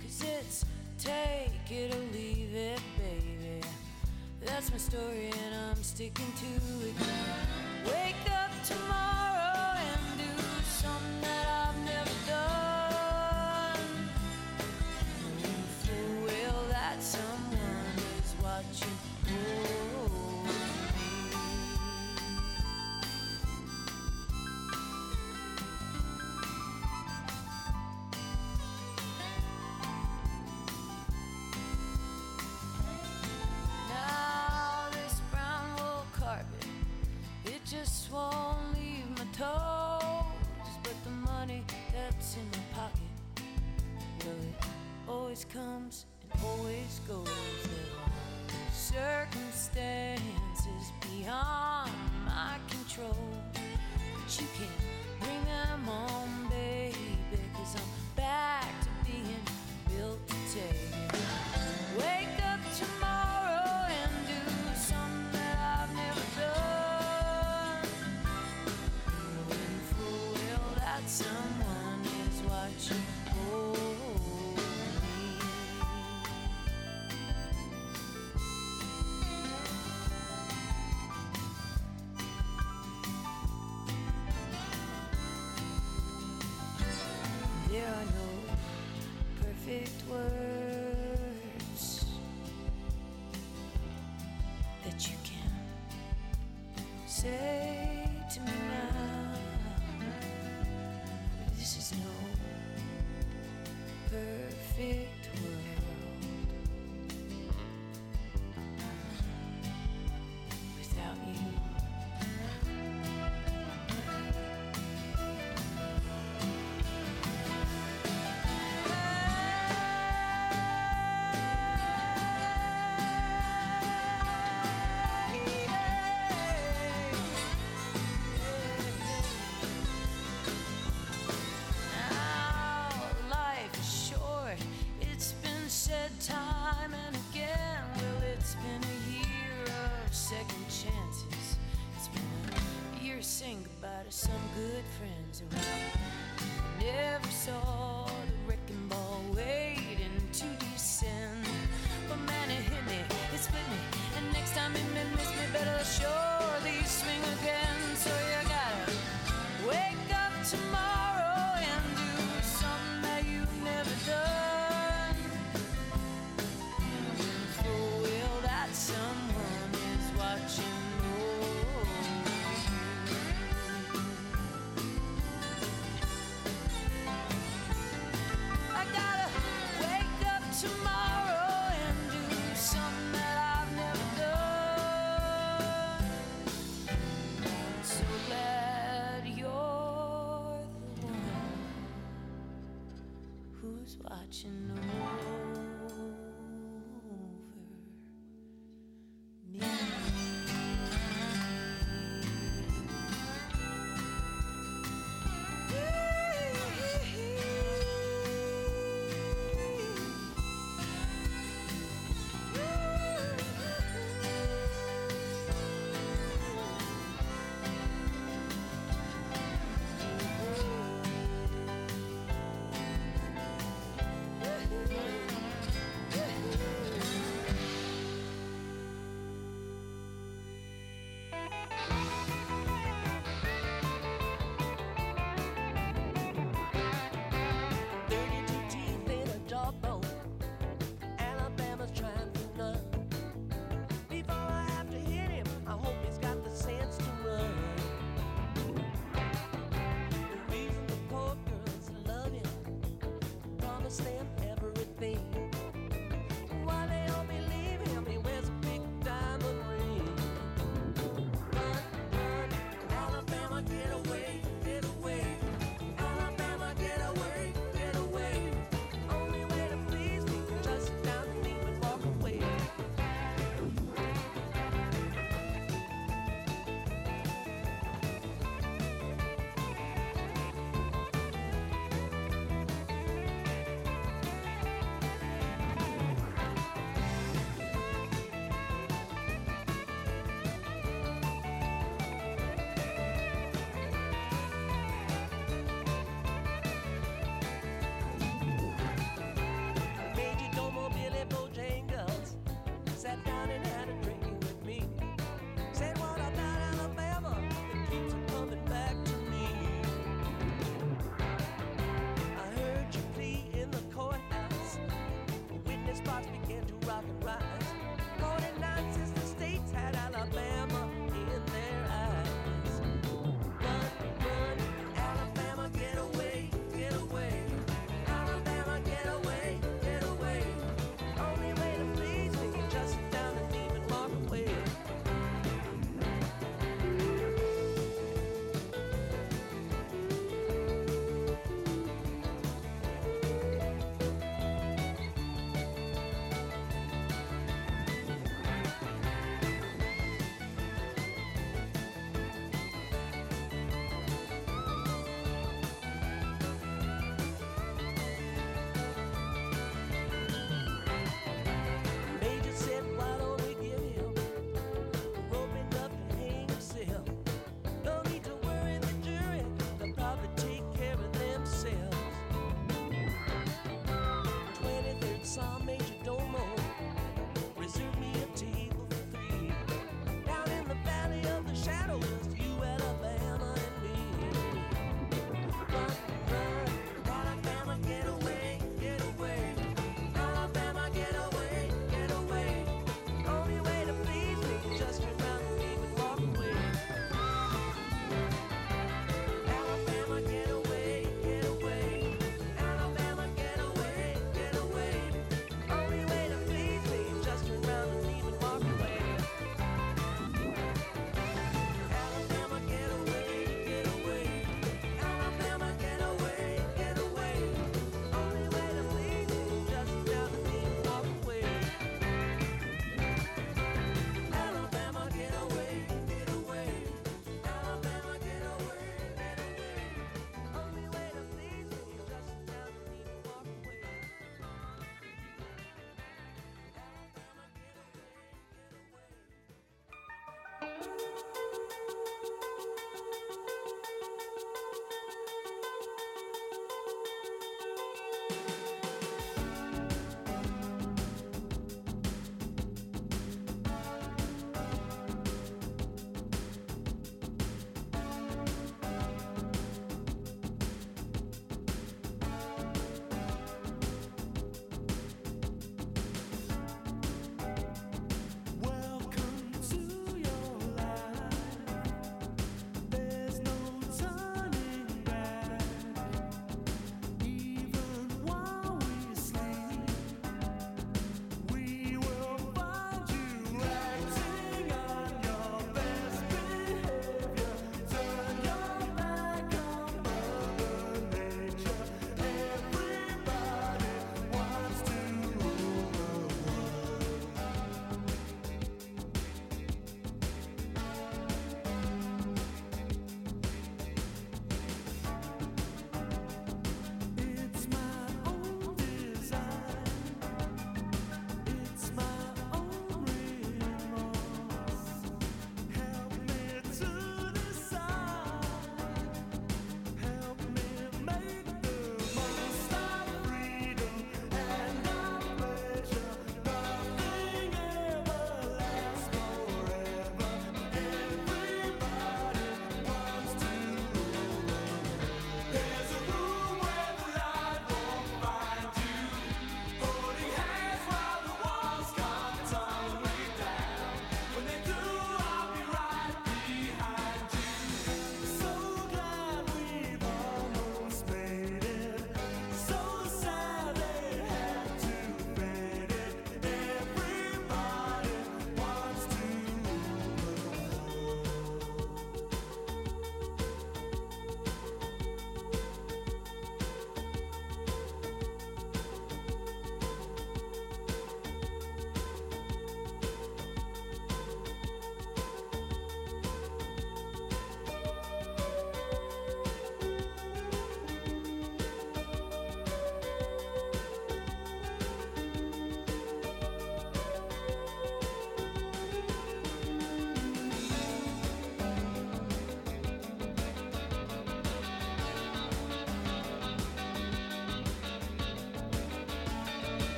Cause 0.00 0.22
it's 0.22 0.64
take 0.96 1.70
it 1.70 1.92
or 1.92 1.98
leave 2.12 2.54
it, 2.54 2.80
baby. 2.96 3.66
That's 4.44 4.70
my 4.70 4.78
story 4.78 5.32
and 5.44 5.54
I'm 5.70 5.82
sticking 5.82 6.32
to 6.32 6.86
it. 6.86 7.07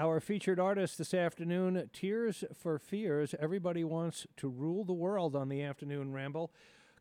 Our 0.00 0.18
featured 0.18 0.58
artist 0.58 0.96
this 0.96 1.12
afternoon, 1.12 1.90
Tears 1.92 2.42
for 2.54 2.78
Fears. 2.78 3.34
Everybody 3.38 3.84
wants 3.84 4.26
to 4.38 4.48
rule 4.48 4.82
the 4.82 4.94
world 4.94 5.36
on 5.36 5.50
the 5.50 5.62
afternoon 5.62 6.10
ramble. 6.10 6.54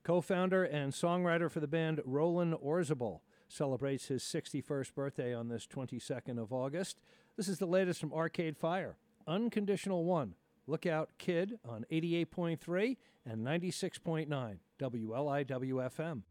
Co 0.03 0.19
founder 0.19 0.65
and 0.65 0.91
songwriter 0.91 1.49
for 1.49 1.61
the 1.61 1.67
band, 1.67 2.01
Roland 2.03 2.55
Orzabal, 2.55 3.21
celebrates 3.47 4.07
his 4.07 4.21
61st 4.23 4.93
birthday 4.93 5.33
on 5.33 5.47
this 5.47 5.65
22nd 5.65 6.37
of 6.37 6.51
August. 6.51 6.99
This 7.37 7.47
is 7.47 7.57
the 7.57 7.65
latest 7.65 8.01
from 8.01 8.11
Arcade 8.11 8.57
Fire 8.57 8.97
Unconditional 9.25 10.03
One. 10.03 10.35
Look 10.67 10.85
out, 10.85 11.11
Kid, 11.17 11.57
on 11.65 11.85
88.3 11.89 12.97
and 13.25 13.47
96.9 13.47 14.57
WLIWFM. 14.77 16.23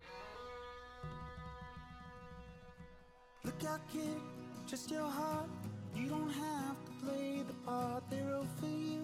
Look 3.42 3.64
out, 3.66 3.80
kid, 3.90 4.20
just 4.66 4.90
your 4.90 5.08
heart. 5.08 5.48
You 5.98 6.08
don't 6.10 6.30
have 6.30 6.76
to 6.84 6.92
play 7.04 7.42
the 7.44 7.54
part 7.66 8.08
they 8.08 8.22
wrote 8.22 8.46
for 8.60 8.66
you. 8.66 9.02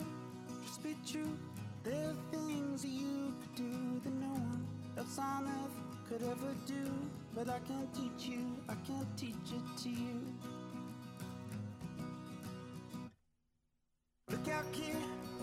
Just 0.64 0.80
be 0.84 0.94
true. 1.04 1.36
There 1.82 2.10
are 2.10 2.16
things 2.30 2.82
that 2.82 2.88
you 2.88 3.34
could 3.40 3.54
do 3.56 4.00
that 4.04 4.12
no 4.14 4.28
one 4.28 4.64
else 4.96 5.18
on 5.18 5.44
earth 5.44 5.76
could 6.08 6.22
ever 6.22 6.54
do. 6.66 6.84
But 7.34 7.48
I 7.48 7.58
can't 7.66 7.92
teach 7.92 8.28
you, 8.28 8.56
I 8.68 8.74
can't 8.86 9.08
teach 9.16 9.34
it 9.50 9.82
to 9.82 9.88
you. 9.88 10.20
Look 14.30 14.48
out, 14.48 14.72
kid, 14.72 14.96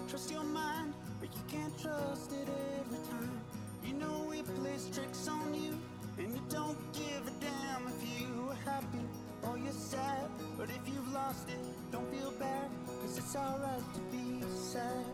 trust 0.07 0.31
your 0.31 0.43
mind, 0.45 0.93
but 1.19 1.29
you 1.35 1.41
can't 1.49 1.77
trust 1.81 2.31
it 2.31 2.47
every 2.79 2.99
time. 3.09 3.41
You 3.83 3.93
know 3.95 4.31
it 4.31 4.45
plays 4.55 4.89
tricks 4.93 5.27
on 5.27 5.53
you, 5.53 5.77
and 6.17 6.33
you 6.33 6.41
don't 6.49 6.77
give 6.93 7.27
a 7.27 7.31
damn 7.41 7.87
if 7.87 8.21
you 8.21 8.49
are 8.49 8.71
happy 8.71 9.20
or 9.43 9.57
you're 9.57 9.71
sad. 9.71 10.29
But 10.57 10.69
if 10.69 10.81
you've 10.87 11.11
lost 11.13 11.49
it, 11.49 11.59
don't 11.91 12.09
feel 12.13 12.31
bad, 12.39 12.69
cause 13.01 13.17
it's 13.17 13.35
alright 13.35 13.83
to 13.93 13.99
be 14.11 14.41
sad. 14.49 15.05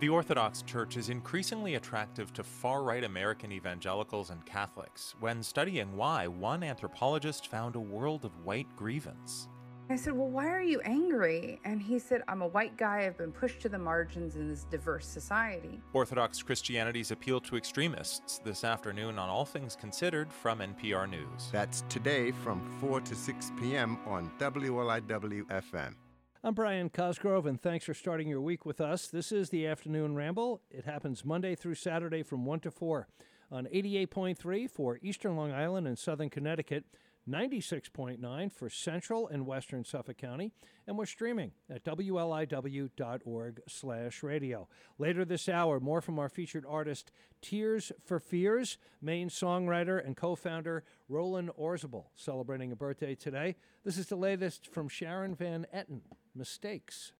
The 0.00 0.08
Orthodox 0.08 0.62
Church 0.62 0.96
is 0.96 1.10
increasingly 1.10 1.74
attractive 1.74 2.32
to 2.32 2.42
far 2.42 2.82
right 2.82 3.04
American 3.04 3.52
evangelicals 3.52 4.30
and 4.30 4.42
Catholics. 4.46 5.14
When 5.20 5.42
studying 5.42 5.94
why, 5.94 6.26
one 6.26 6.62
anthropologist 6.62 7.48
found 7.48 7.76
a 7.76 7.80
world 7.80 8.24
of 8.24 8.34
white 8.42 8.74
grievance. 8.76 9.48
I 9.90 9.96
said, 9.96 10.14
Well, 10.14 10.30
why 10.30 10.46
are 10.46 10.62
you 10.62 10.80
angry? 10.86 11.60
And 11.66 11.82
he 11.82 11.98
said, 11.98 12.22
I'm 12.28 12.40
a 12.40 12.46
white 12.46 12.78
guy. 12.78 13.04
I've 13.04 13.18
been 13.18 13.30
pushed 13.30 13.60
to 13.60 13.68
the 13.68 13.78
margins 13.78 14.36
in 14.36 14.48
this 14.48 14.64
diverse 14.64 15.06
society. 15.06 15.82
Orthodox 15.92 16.42
Christianity's 16.42 17.10
appeal 17.10 17.38
to 17.42 17.58
extremists 17.58 18.38
this 18.38 18.64
afternoon 18.64 19.18
on 19.18 19.28
All 19.28 19.44
Things 19.44 19.76
Considered 19.76 20.32
from 20.32 20.60
NPR 20.60 21.10
News. 21.10 21.50
That's 21.52 21.84
today 21.90 22.30
from 22.30 22.62
4 22.80 23.02
to 23.02 23.14
6 23.14 23.52
p.m. 23.60 23.98
on 24.06 24.30
WLIW 24.38 25.44
FM. 25.44 25.94
I'm 26.42 26.54
Brian 26.54 26.88
Cosgrove, 26.88 27.44
and 27.44 27.60
thanks 27.60 27.84
for 27.84 27.92
starting 27.92 28.26
your 28.26 28.40
week 28.40 28.64
with 28.64 28.80
us. 28.80 29.08
This 29.08 29.30
is 29.30 29.50
the 29.50 29.66
Afternoon 29.66 30.14
Ramble. 30.14 30.62
It 30.70 30.86
happens 30.86 31.22
Monday 31.22 31.54
through 31.54 31.74
Saturday 31.74 32.22
from 32.22 32.46
1 32.46 32.60
to 32.60 32.70
4 32.70 33.08
on 33.52 33.66
88.3 33.66 34.70
for 34.70 34.98
Eastern 35.02 35.36
Long 35.36 35.52
Island 35.52 35.86
and 35.86 35.98
Southern 35.98 36.30
Connecticut, 36.30 36.86
96.9 37.28 38.50
for 38.50 38.70
Central 38.70 39.28
and 39.28 39.46
Western 39.46 39.84
Suffolk 39.84 40.16
County, 40.16 40.52
and 40.86 40.96
we're 40.96 41.04
streaming 41.04 41.52
at 41.68 41.84
wliw.org 41.84 43.60
slash 43.68 44.22
radio. 44.22 44.66
Later 44.98 45.26
this 45.26 45.46
hour, 45.46 45.78
more 45.78 46.00
from 46.00 46.18
our 46.18 46.30
featured 46.30 46.64
artist, 46.66 47.12
Tears 47.42 47.92
for 48.04 48.18
Fears, 48.18 48.78
main 49.00 49.28
songwriter 49.28 50.04
and 50.04 50.16
co-founder 50.16 50.84
Roland 51.08 51.50
Orzabal, 51.58 52.06
celebrating 52.14 52.72
a 52.72 52.76
birthday 52.76 53.14
today. 53.14 53.56
This 53.84 53.98
is 53.98 54.06
the 54.06 54.16
latest 54.16 54.66
from 54.72 54.88
Sharon 54.88 55.34
Van 55.34 55.66
Etten, 55.74 56.00
Mistakes. 56.34 57.12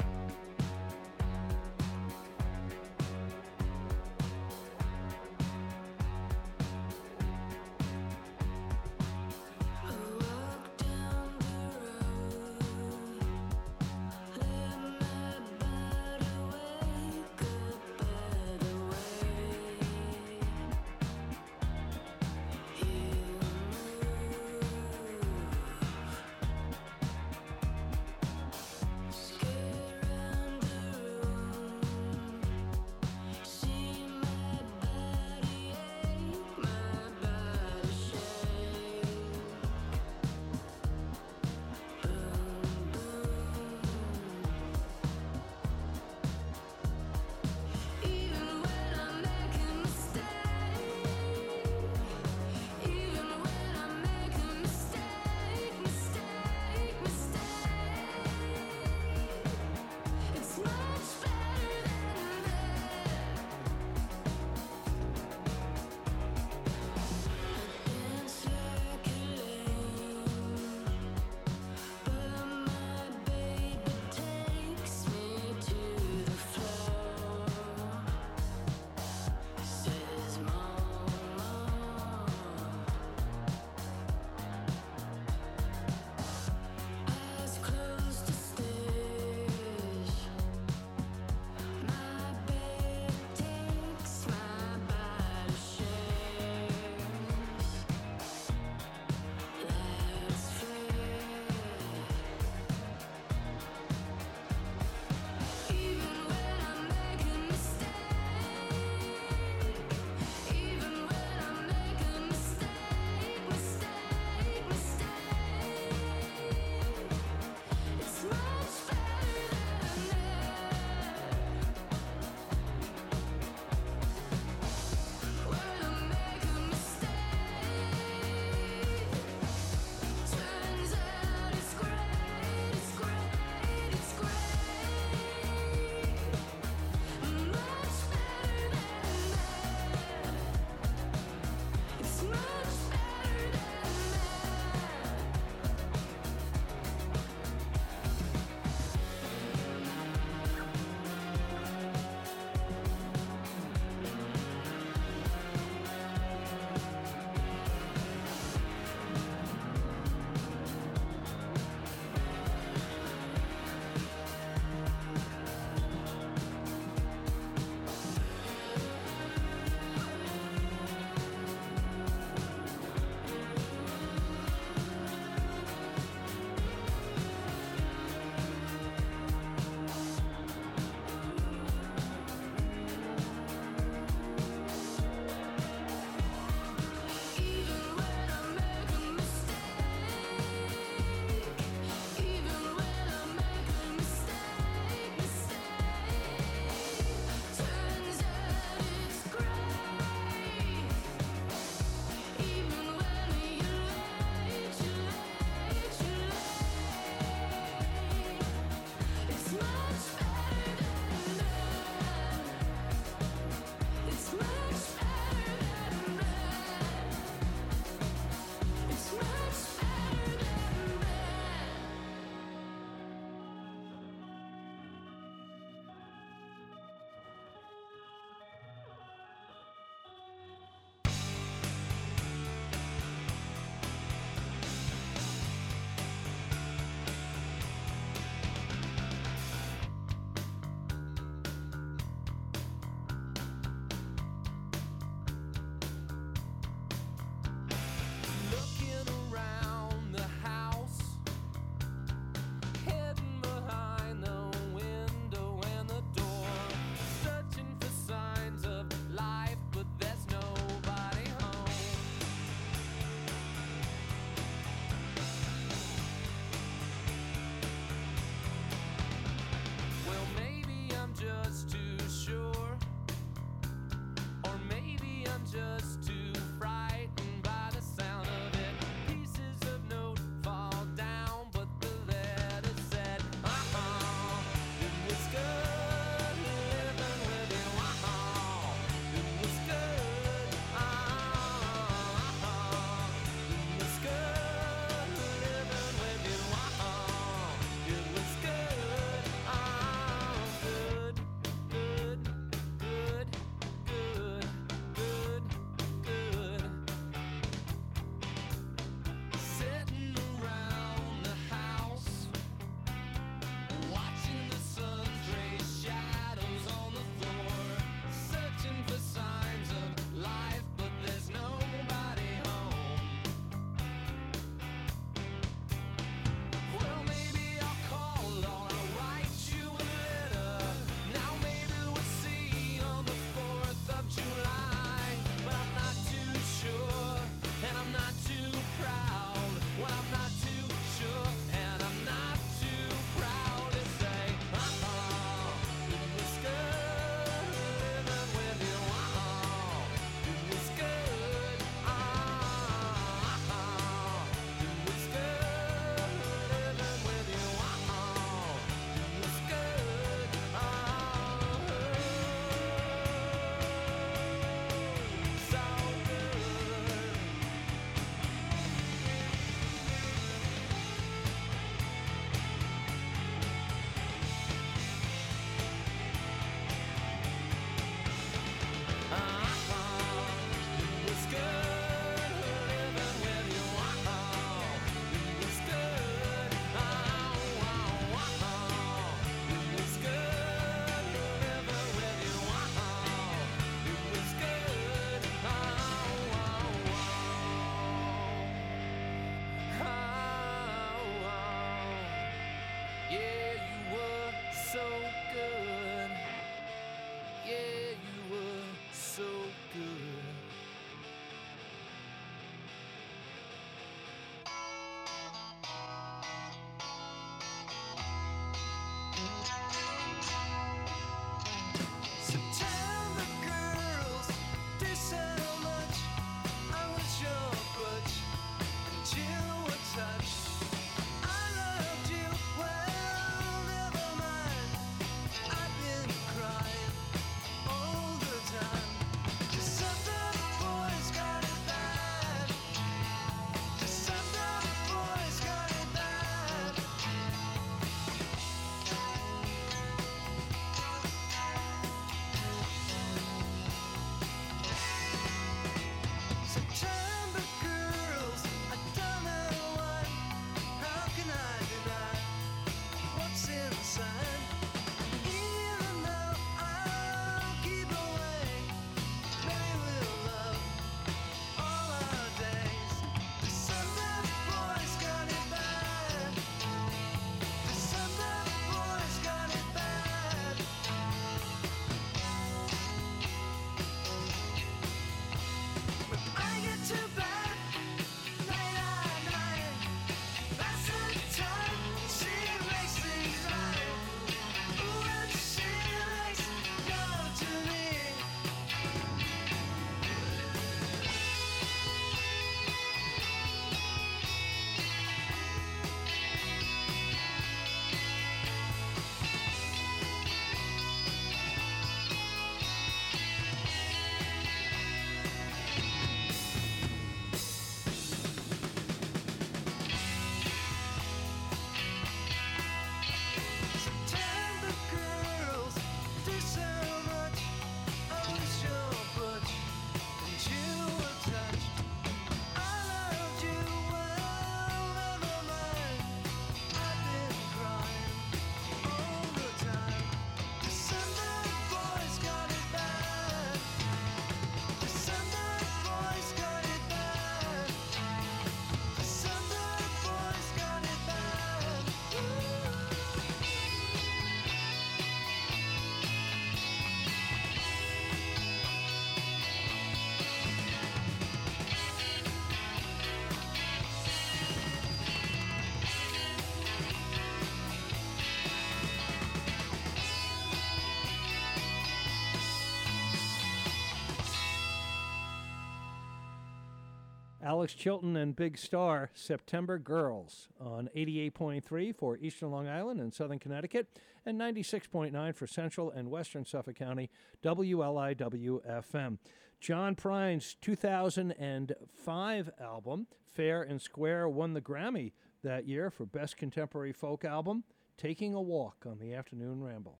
Alex 577.46 577.74
Chilton 577.74 578.16
and 578.16 578.34
Big 578.34 578.58
Star, 578.58 579.08
September 579.14 579.78
Girls 579.78 580.48
on 580.60 580.90
88.3 580.96 581.94
for 581.94 582.16
Eastern 582.16 582.50
Long 582.50 582.66
Island 582.66 582.98
and 582.98 583.14
Southern 583.14 583.38
Connecticut, 583.38 583.86
and 584.26 584.36
96.9 584.36 585.32
for 585.32 585.46
Central 585.46 585.88
and 585.92 586.10
Western 586.10 586.44
Suffolk 586.44 586.74
County, 586.74 587.08
WLIW 587.44 588.66
FM. 588.68 589.18
John 589.60 589.94
Prine's 589.94 590.56
2005 590.60 592.50
album, 592.60 593.06
Fair 593.32 593.62
and 593.62 593.80
Square, 593.80 594.30
won 594.30 594.52
the 594.52 594.60
Grammy 594.60 595.12
that 595.44 595.68
year 595.68 595.88
for 595.88 596.04
Best 596.04 596.36
Contemporary 596.36 596.92
Folk 596.92 597.24
Album, 597.24 597.62
Taking 597.96 598.34
a 598.34 598.42
Walk 598.42 598.84
on 598.84 598.98
the 598.98 599.14
Afternoon 599.14 599.62
Ramble. 599.62 600.00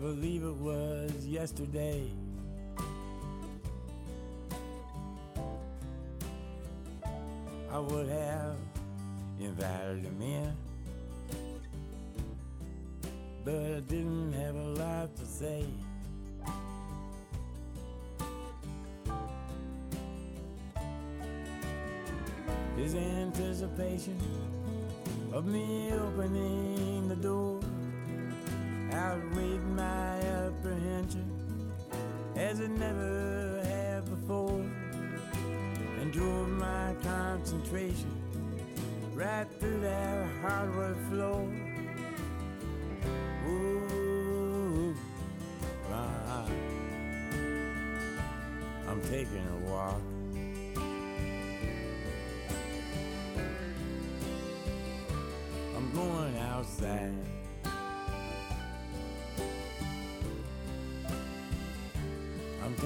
Believe 0.00 0.42
it 0.42 0.56
was 0.56 1.26
yesterday. 1.26 2.10
I 7.70 7.78
would 7.78 8.08
have 8.08 8.56
invited 9.38 10.04
him 10.06 10.22
in, 10.22 10.56
but 13.44 13.54
I 13.54 13.80
didn't 13.80 14.32
have 14.32 14.54
a 14.56 14.68
lot 14.68 15.14
to 15.16 15.26
say. 15.26 15.66
His 22.76 22.94
anticipation 22.94 24.18
of 25.34 25.44
me 25.44 25.92
opening 25.92 27.08
the 27.08 27.16
door 27.16 27.60
outweighed 28.92 29.59
apprehension 31.00 31.72
as 32.36 32.60
it 32.60 32.70
never 32.70 33.62
had 33.64 34.04
before 34.04 34.64
and 36.00 36.12
drove 36.12 36.48
my 36.48 36.94
concentration 37.02 38.10
right 39.14 39.46
through 39.58 39.80
that 39.80 40.26
hardwood 40.40 40.96
floor. 41.10 41.48
Ooh, 43.48 44.94
ah, 45.90 46.46
I'm 48.88 49.00
taking 49.02 49.44
a 49.46 49.70
walk. 49.70 50.00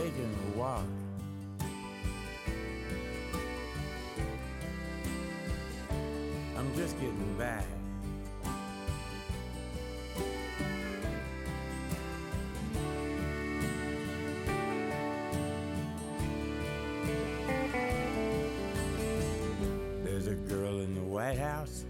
Taking 0.05 0.37
a 0.55 0.59
walk. 0.59 0.85
I'm 6.59 6.75
just 6.77 7.01
getting 7.01 7.39
back. 7.39 7.65
There's 20.05 20.27
a 20.27 20.35
girl 20.35 20.81
in 20.81 20.95
the 20.95 21.01
White 21.01 21.39
House. 21.39 21.84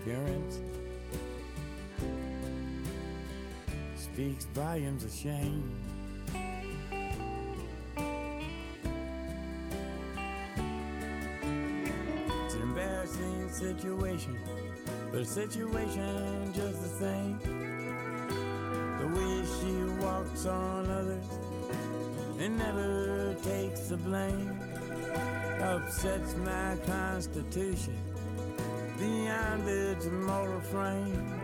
Appearance 0.00 0.60
speaks 3.96 4.44
volumes 4.46 5.04
of 5.04 5.12
shame. 5.12 5.70
It's 12.44 12.54
an 12.54 12.62
embarrassing 12.62 13.50
situation, 13.50 14.38
but 15.10 15.20
a 15.20 15.24
situation 15.24 16.52
just 16.54 16.82
the 16.82 16.88
same. 17.00 17.38
The 18.98 19.08
way 19.08 19.44
she 19.60 20.02
walks 20.02 20.46
on 20.46 20.90
others 20.90 21.26
and 22.38 22.58
never 22.58 23.34
takes 23.42 23.88
the 23.88 23.96
blame 23.96 24.58
upsets 25.60 26.36
my 26.36 26.76
constitution 26.86 27.96
beyond 28.98 29.68
its 29.68 30.06
moral 30.06 30.60
frame. 30.60 31.37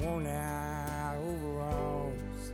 Worn 0.00 0.26
out 0.26 1.16
overalls. 1.16 2.52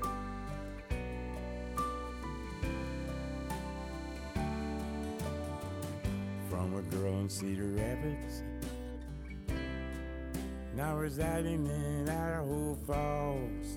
From 6.50 6.74
a 6.74 6.82
girl 6.82 7.20
in 7.20 7.28
Cedar 7.28 7.68
Rapids 7.68 8.42
now 10.76 10.96
residing 10.96 11.66
in 11.66 12.08
Idaho 12.08 12.76
Falls. 12.86 13.76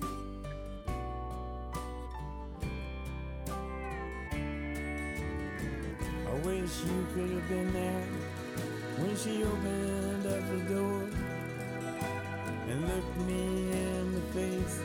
I 6.26 6.34
wish 6.44 6.70
you 6.84 7.06
could 7.14 7.30
have 7.30 7.48
been 7.48 7.72
there 7.72 8.06
when 8.98 9.16
she 9.16 9.44
opened 9.44 10.26
up 10.26 10.48
the 10.50 10.74
door 10.74 11.07
and 12.68 12.88
looked 12.88 13.16
me 13.26 13.72
in 13.72 14.14
the 14.14 14.20
face 14.32 14.80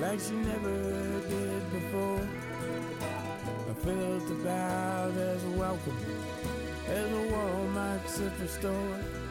like 0.00 0.18
she 0.18 0.32
never 0.32 1.20
did 1.28 1.72
before. 1.72 2.28
I 3.70 3.74
felt 3.74 4.30
about 4.30 5.16
as 5.16 5.44
welcome 5.44 5.98
as 6.88 7.12
a 7.12 7.22
Walmart 7.32 8.02
superstore. 8.06 9.21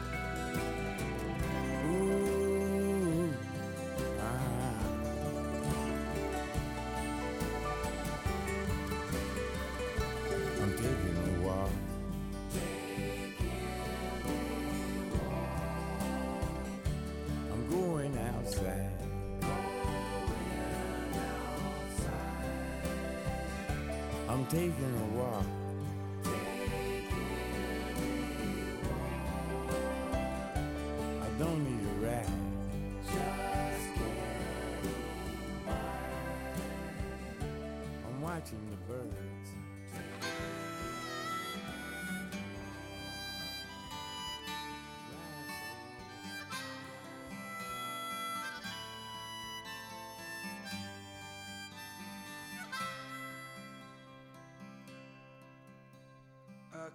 Taking 24.52 24.94
a 25.00 25.16
walk. 25.16 25.61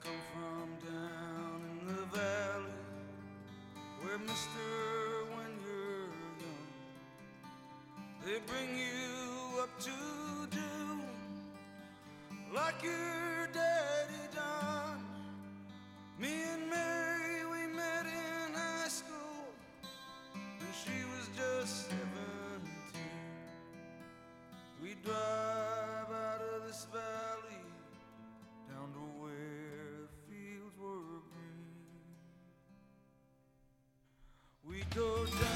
Come 0.03 0.21
from 0.33 0.69
down 0.87 1.61
in 1.81 1.87
the 1.87 2.05
valley 2.17 2.81
where, 4.01 4.19
mister, 4.19 4.67
when 5.35 5.51
you're 5.65 6.13
young, 6.41 6.67
they 8.25 8.39
bring 8.45 8.77
you 8.77 9.61
up 9.61 9.79
to 9.79 9.91
do 10.51 10.69
like 12.53 12.83
your 12.83 13.26
We 34.97 35.46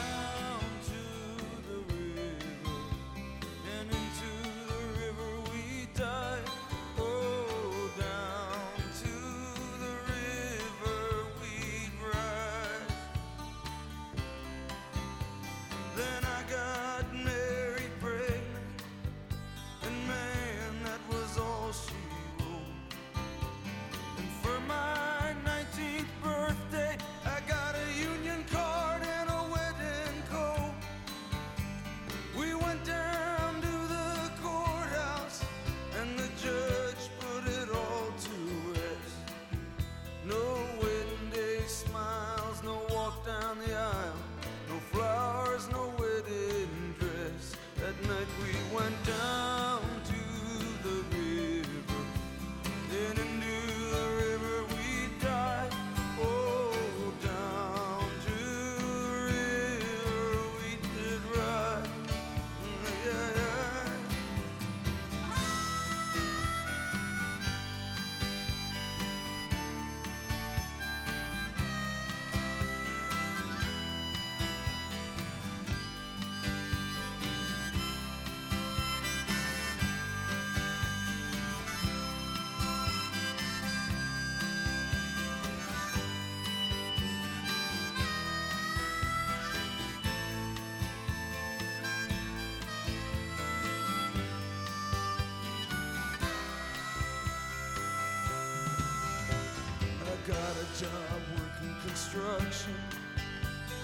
got 100.51 100.63
a 100.63 100.83
job 100.83 101.21
working 101.37 101.75
construction 101.85 102.73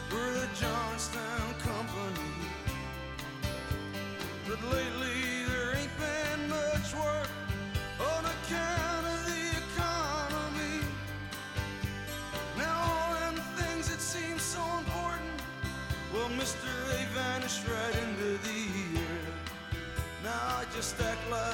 for 0.09 0.15
the 0.15 0.47
Johnstown 0.59 1.53
Company. 1.59 2.33
But 4.47 4.61
lately 4.63 5.45
there 5.47 5.75
ain't 5.77 5.97
been 5.97 6.49
much 6.49 6.93
work 6.93 7.29
on 7.99 8.25
account 8.25 9.05
of 9.13 9.25
the 9.27 9.43
economy. 9.63 10.81
Now 12.57 12.75
all 12.91 13.13
them 13.21 13.41
things 13.55 13.89
that 13.89 14.01
seem 14.01 14.37
so 14.37 14.61
important, 14.79 15.41
well, 16.13 16.29
Mister, 16.29 16.67
they 16.89 17.05
vanished 17.13 17.65
right 17.67 17.95
into 18.03 18.37
the 18.43 18.99
air. 18.99 19.33
Now 20.21 20.57
I 20.59 20.65
just 20.75 20.99
act 20.99 21.29
like 21.31 21.46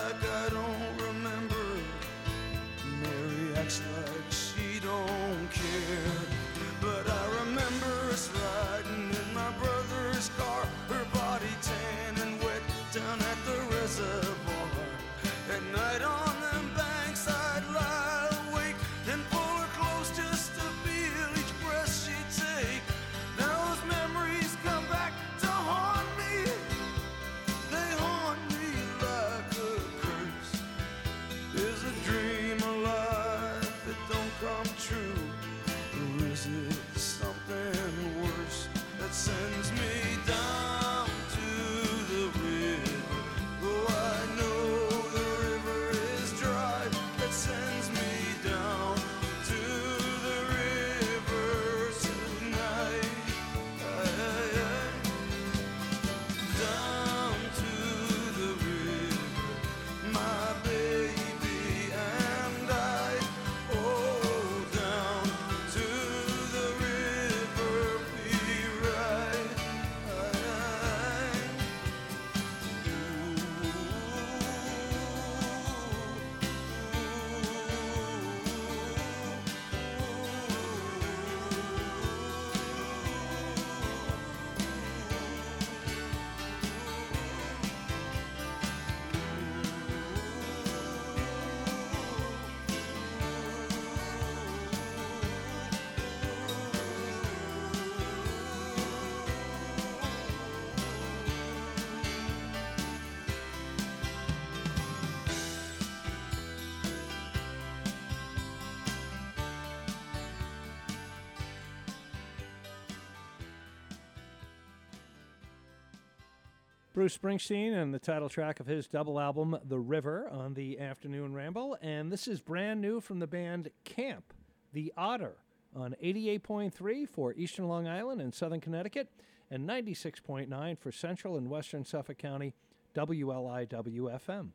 Bruce 117.04 117.18
Springsteen 117.18 117.74
and 117.74 117.94
the 117.94 118.00
title 118.00 118.30
track 118.30 118.62
of 118.62 118.66
his 118.66 118.88
double 118.88 119.20
album, 119.20 119.58
The 119.66 119.78
River, 119.78 120.30
on 120.32 120.54
the 120.54 120.80
Afternoon 120.80 121.34
Ramble. 121.34 121.78
And 121.82 122.10
this 122.10 122.30
is 122.30 122.40
brand 122.40 122.80
new 122.80 123.02
from 123.02 123.20
the 123.20 123.28
band 123.28 123.72
Camp, 123.84 124.32
The 124.72 124.94
Otter, 124.96 125.36
on 125.76 125.98
88.3 126.02 127.10
for 127.10 127.34
Eastern 127.34 127.68
Long 127.68 127.90
Island 127.90 128.22
and 128.22 128.34
Southern 128.34 128.62
Connecticut, 128.62 129.10
and 129.52 129.68
96.9 129.68 130.78
for 130.78 130.94
Central 130.94 131.36
and 131.36 131.50
Western 131.50 131.84
Suffolk 131.84 132.20
County, 132.20 132.54
WLIWFM. 132.96 134.52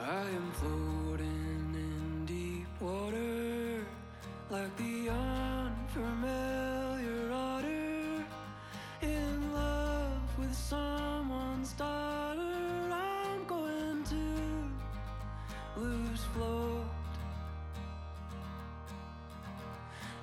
I 0.00 0.20
am 0.20 0.52
floating 0.52 1.74
in 1.74 2.26
deep 2.26 2.80
water 2.80 3.27
like 4.50 4.74
the 4.78 5.10
unfamiliar 5.10 6.30
otter 7.32 8.24
in 9.02 9.52
love 9.52 10.38
with 10.38 10.54
someone's 10.54 11.72
daughter. 11.72 12.88
I'm 12.90 13.44
going 13.46 14.02
to 14.04 15.80
lose 15.80 16.24
float, 16.34 16.86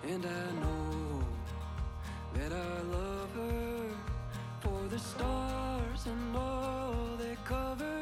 and 0.08 0.26
I 0.26 0.52
know 0.62 1.24
that 2.34 2.52
I 2.52 2.82
love 2.98 3.30
her 3.36 3.90
for 4.62 4.88
the 4.90 4.98
stars 4.98 6.08
and 6.08 6.36
all 6.36 7.16
they 7.20 7.38
cover 7.46 7.95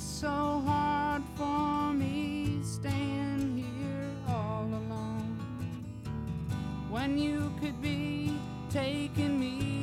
It's 0.00 0.08
so 0.08 0.62
hard 0.64 1.22
for 1.36 1.92
me 1.92 2.60
staying 2.62 3.58
here 3.58 4.08
all 4.34 4.64
alone. 4.64 5.36
When 6.88 7.18
you 7.18 7.52
could 7.60 7.82
be 7.82 8.32
taking 8.70 9.38
me 9.38 9.79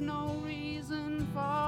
no 0.00 0.40
reason 0.44 1.26
for 1.34 1.67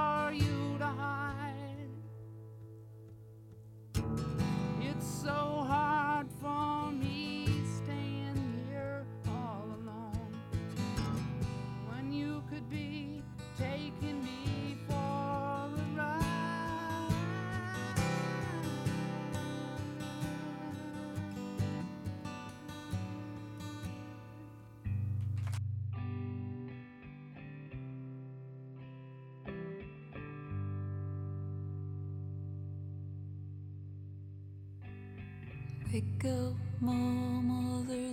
Pick 35.90 36.24
up, 36.24 36.54
mom, 36.80 37.48
mother. 37.48 38.09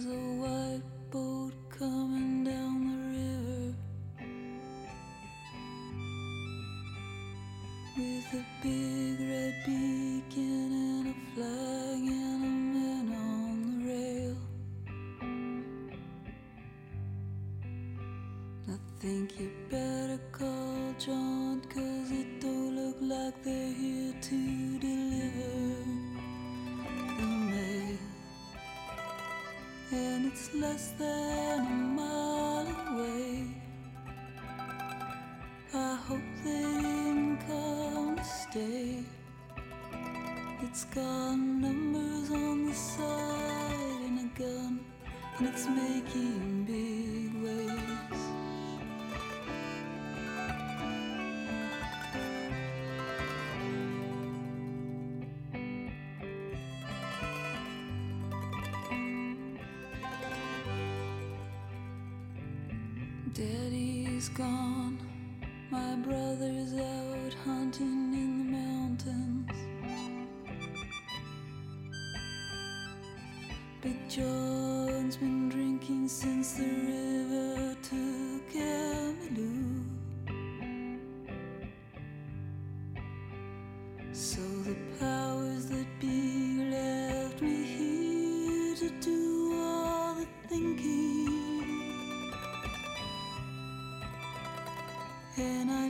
gone. 64.30 64.98
My 65.70 65.96
brother's 65.96 66.74
out 66.74 67.34
hunting 67.46 68.14
in 68.14 68.38
the 68.38 68.58
mountains. 68.58 69.52
Big 73.82 74.10
John's 74.10 75.18
been 75.18 75.50
drinking 75.50 76.08
since 76.08 76.54
the 76.54 76.64
river. 76.64 77.67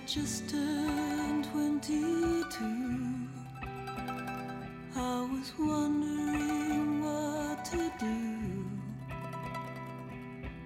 just 0.07 0.47
turned 0.49 1.43
22. 1.51 2.63
I 4.95 5.27
was 5.29 5.51
wondering 5.59 7.03
what 7.03 7.65
to 7.65 7.91
do. 7.99 8.65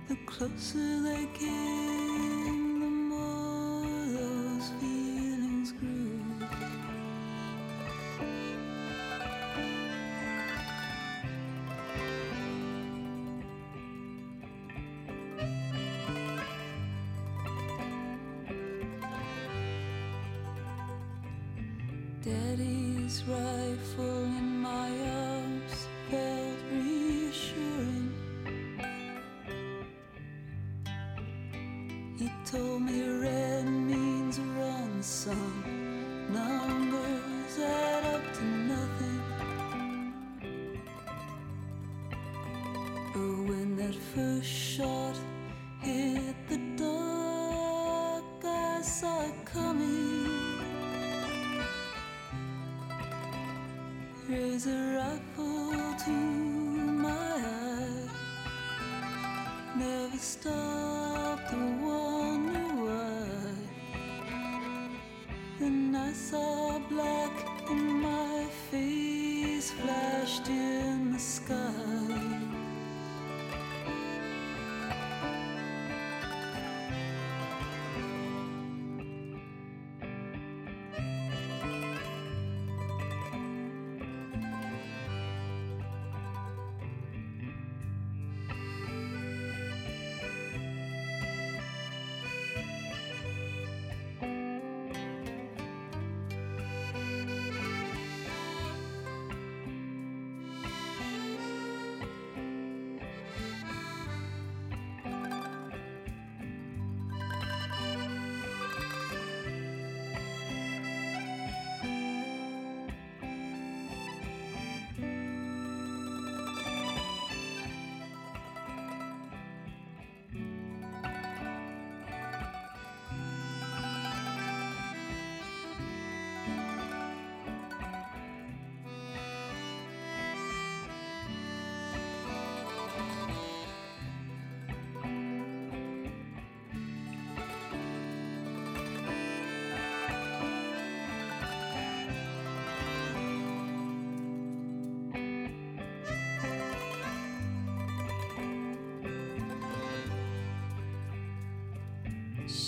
The 0.09 0.15
closer 0.27 1.01
they 1.01 1.25
came. 1.33 1.90
his 23.11 23.25
rifle 23.25 24.23
in 24.23 24.61
my 24.61 24.89
arms 24.89 25.87
felt 26.09 26.59
reassuring. 26.71 28.13
He 32.17 32.31
told 32.45 32.83
me. 32.83 33.10
Raise 54.63 54.73
a 54.75 54.97
rifle 54.97 55.95
to 56.05 56.11
my 56.11 57.09
eye. 57.09 58.09
Never 59.75 60.17
stop 60.17 61.49
to 61.49 61.55
wonder 61.81 62.67
why. 62.83 63.27
Then 65.59 65.95
I 65.95 66.11
saw 66.13 66.79
black 66.89 67.31
and 67.69 68.01
my 68.01 68.45
face 68.69 69.71
flashed 69.71 70.47
in 70.47 71.13
the 71.13 71.19
sky. 71.19 71.80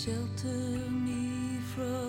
Shelter 0.04 0.48
me 0.90 1.60
from 1.74 2.03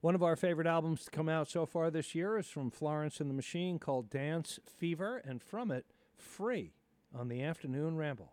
One 0.00 0.14
of 0.14 0.22
our 0.22 0.34
favorite 0.34 0.66
albums 0.66 1.04
to 1.04 1.10
come 1.10 1.28
out 1.28 1.50
so 1.50 1.66
far 1.66 1.90
this 1.90 2.14
year 2.14 2.38
is 2.38 2.46
from 2.46 2.70
Florence 2.70 3.20
and 3.20 3.28
the 3.28 3.34
Machine 3.34 3.78
called 3.78 4.08
Dance 4.08 4.58
Fever, 4.64 5.18
and 5.18 5.42
from 5.42 5.70
it, 5.70 5.84
Free 6.20 6.74
on 7.14 7.28
the 7.28 7.42
Afternoon 7.42 7.96
Ramble. 7.96 8.32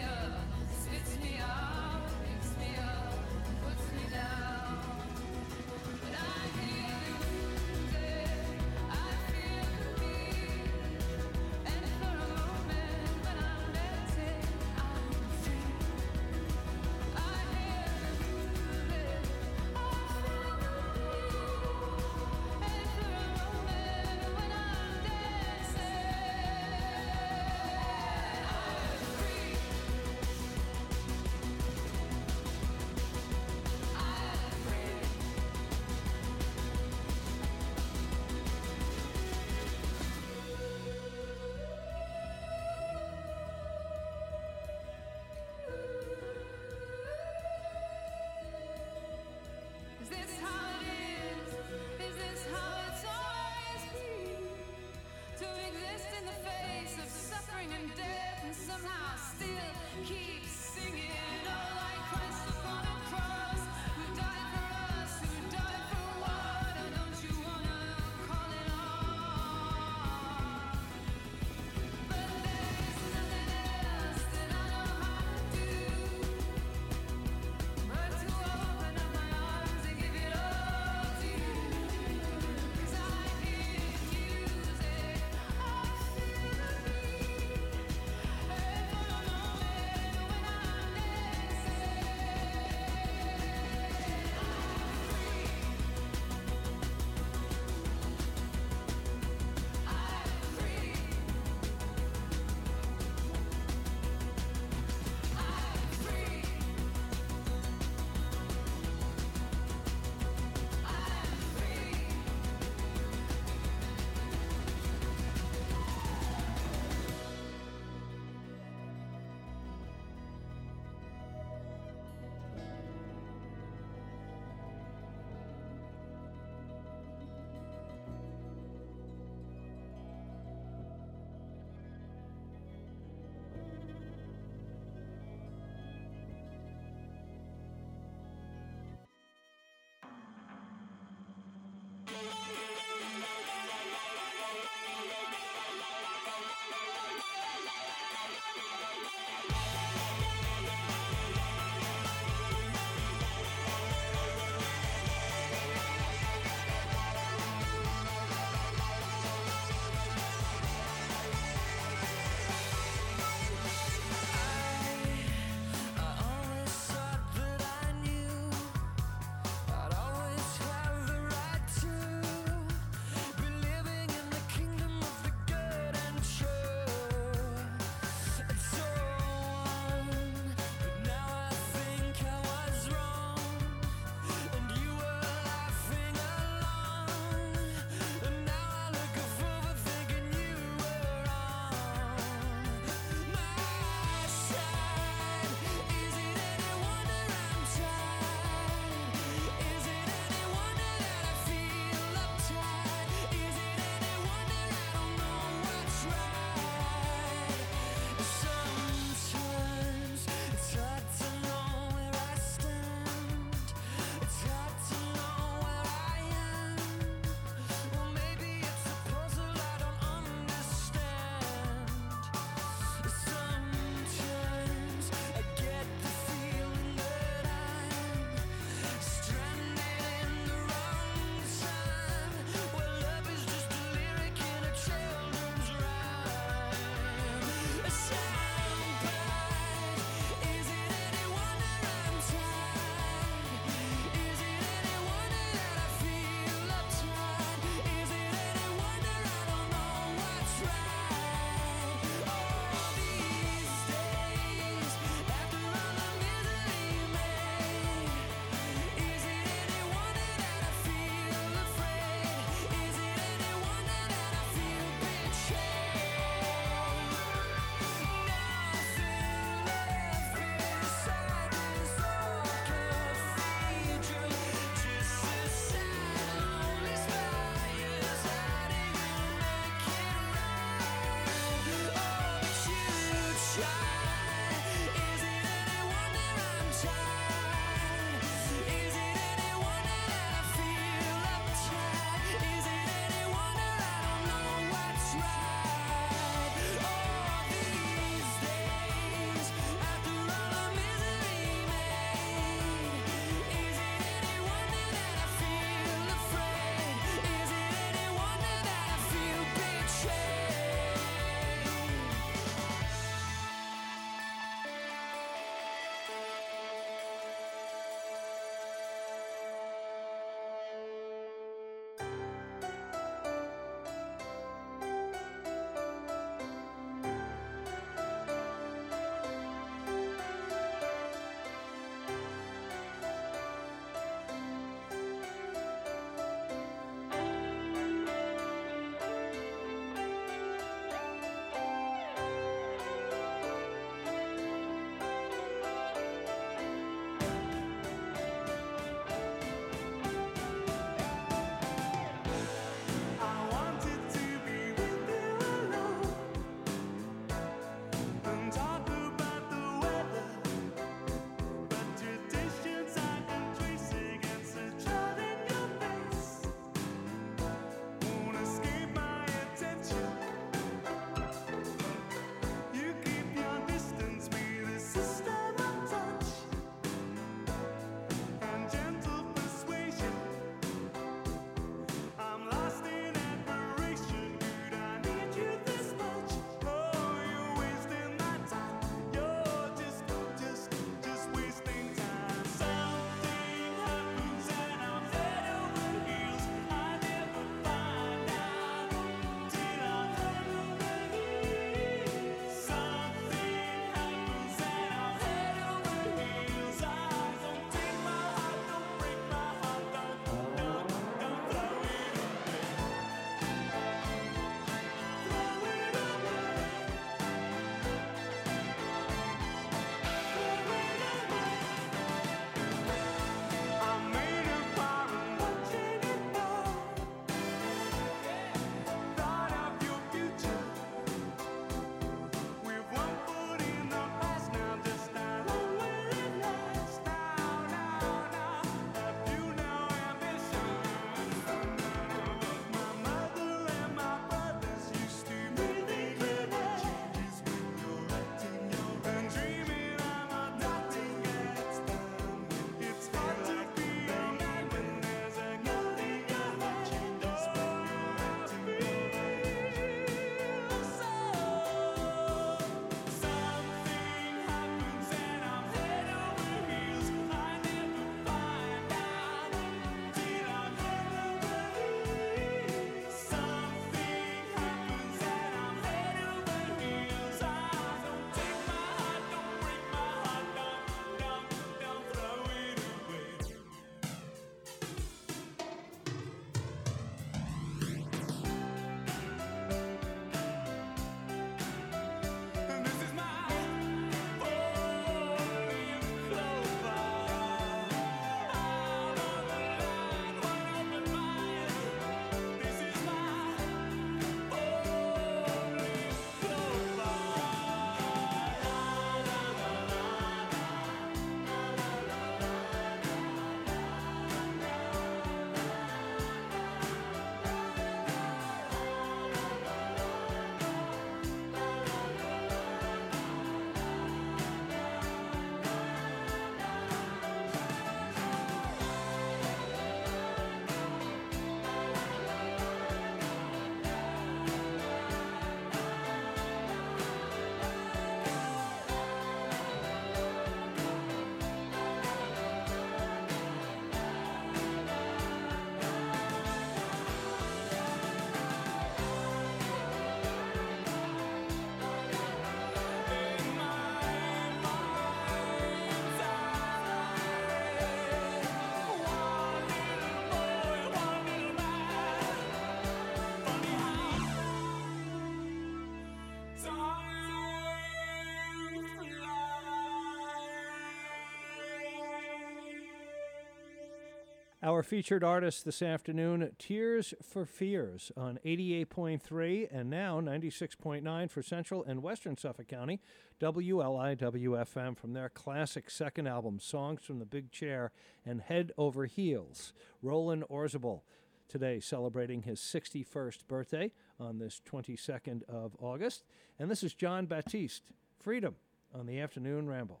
Our 574.66 574.82
featured 574.82 575.22
artist 575.22 575.64
this 575.64 575.80
afternoon, 575.80 576.50
Tears 576.58 577.14
for 577.22 577.44
Fears 577.46 578.10
on 578.16 578.40
88.3 578.44 579.68
and 579.70 579.88
now 579.88 580.20
96.9 580.20 581.30
for 581.30 581.40
Central 581.40 581.84
and 581.84 582.02
Western 582.02 582.36
Suffolk 582.36 582.66
County, 582.66 583.00
WLIWFM 583.40 584.98
from 584.98 585.12
their 585.12 585.28
classic 585.28 585.88
second 585.88 586.26
album, 586.26 586.58
Songs 586.58 587.04
from 587.04 587.20
the 587.20 587.24
Big 587.24 587.52
Chair 587.52 587.92
and 588.24 588.40
Head 588.40 588.72
Over 588.76 589.06
Heels. 589.06 589.72
Roland 590.02 590.42
Orzabal 590.50 591.02
today 591.46 591.78
celebrating 591.78 592.42
his 592.42 592.58
61st 592.58 593.46
birthday 593.46 593.92
on 594.18 594.40
this 594.40 594.60
22nd 594.68 595.44
of 595.48 595.76
August. 595.78 596.24
And 596.58 596.68
this 596.68 596.82
is 596.82 596.92
Jon 596.92 597.26
Batiste, 597.26 597.84
Freedom 598.18 598.56
on 598.92 599.06
the 599.06 599.20
Afternoon 599.20 599.68
Ramble. 599.68 600.00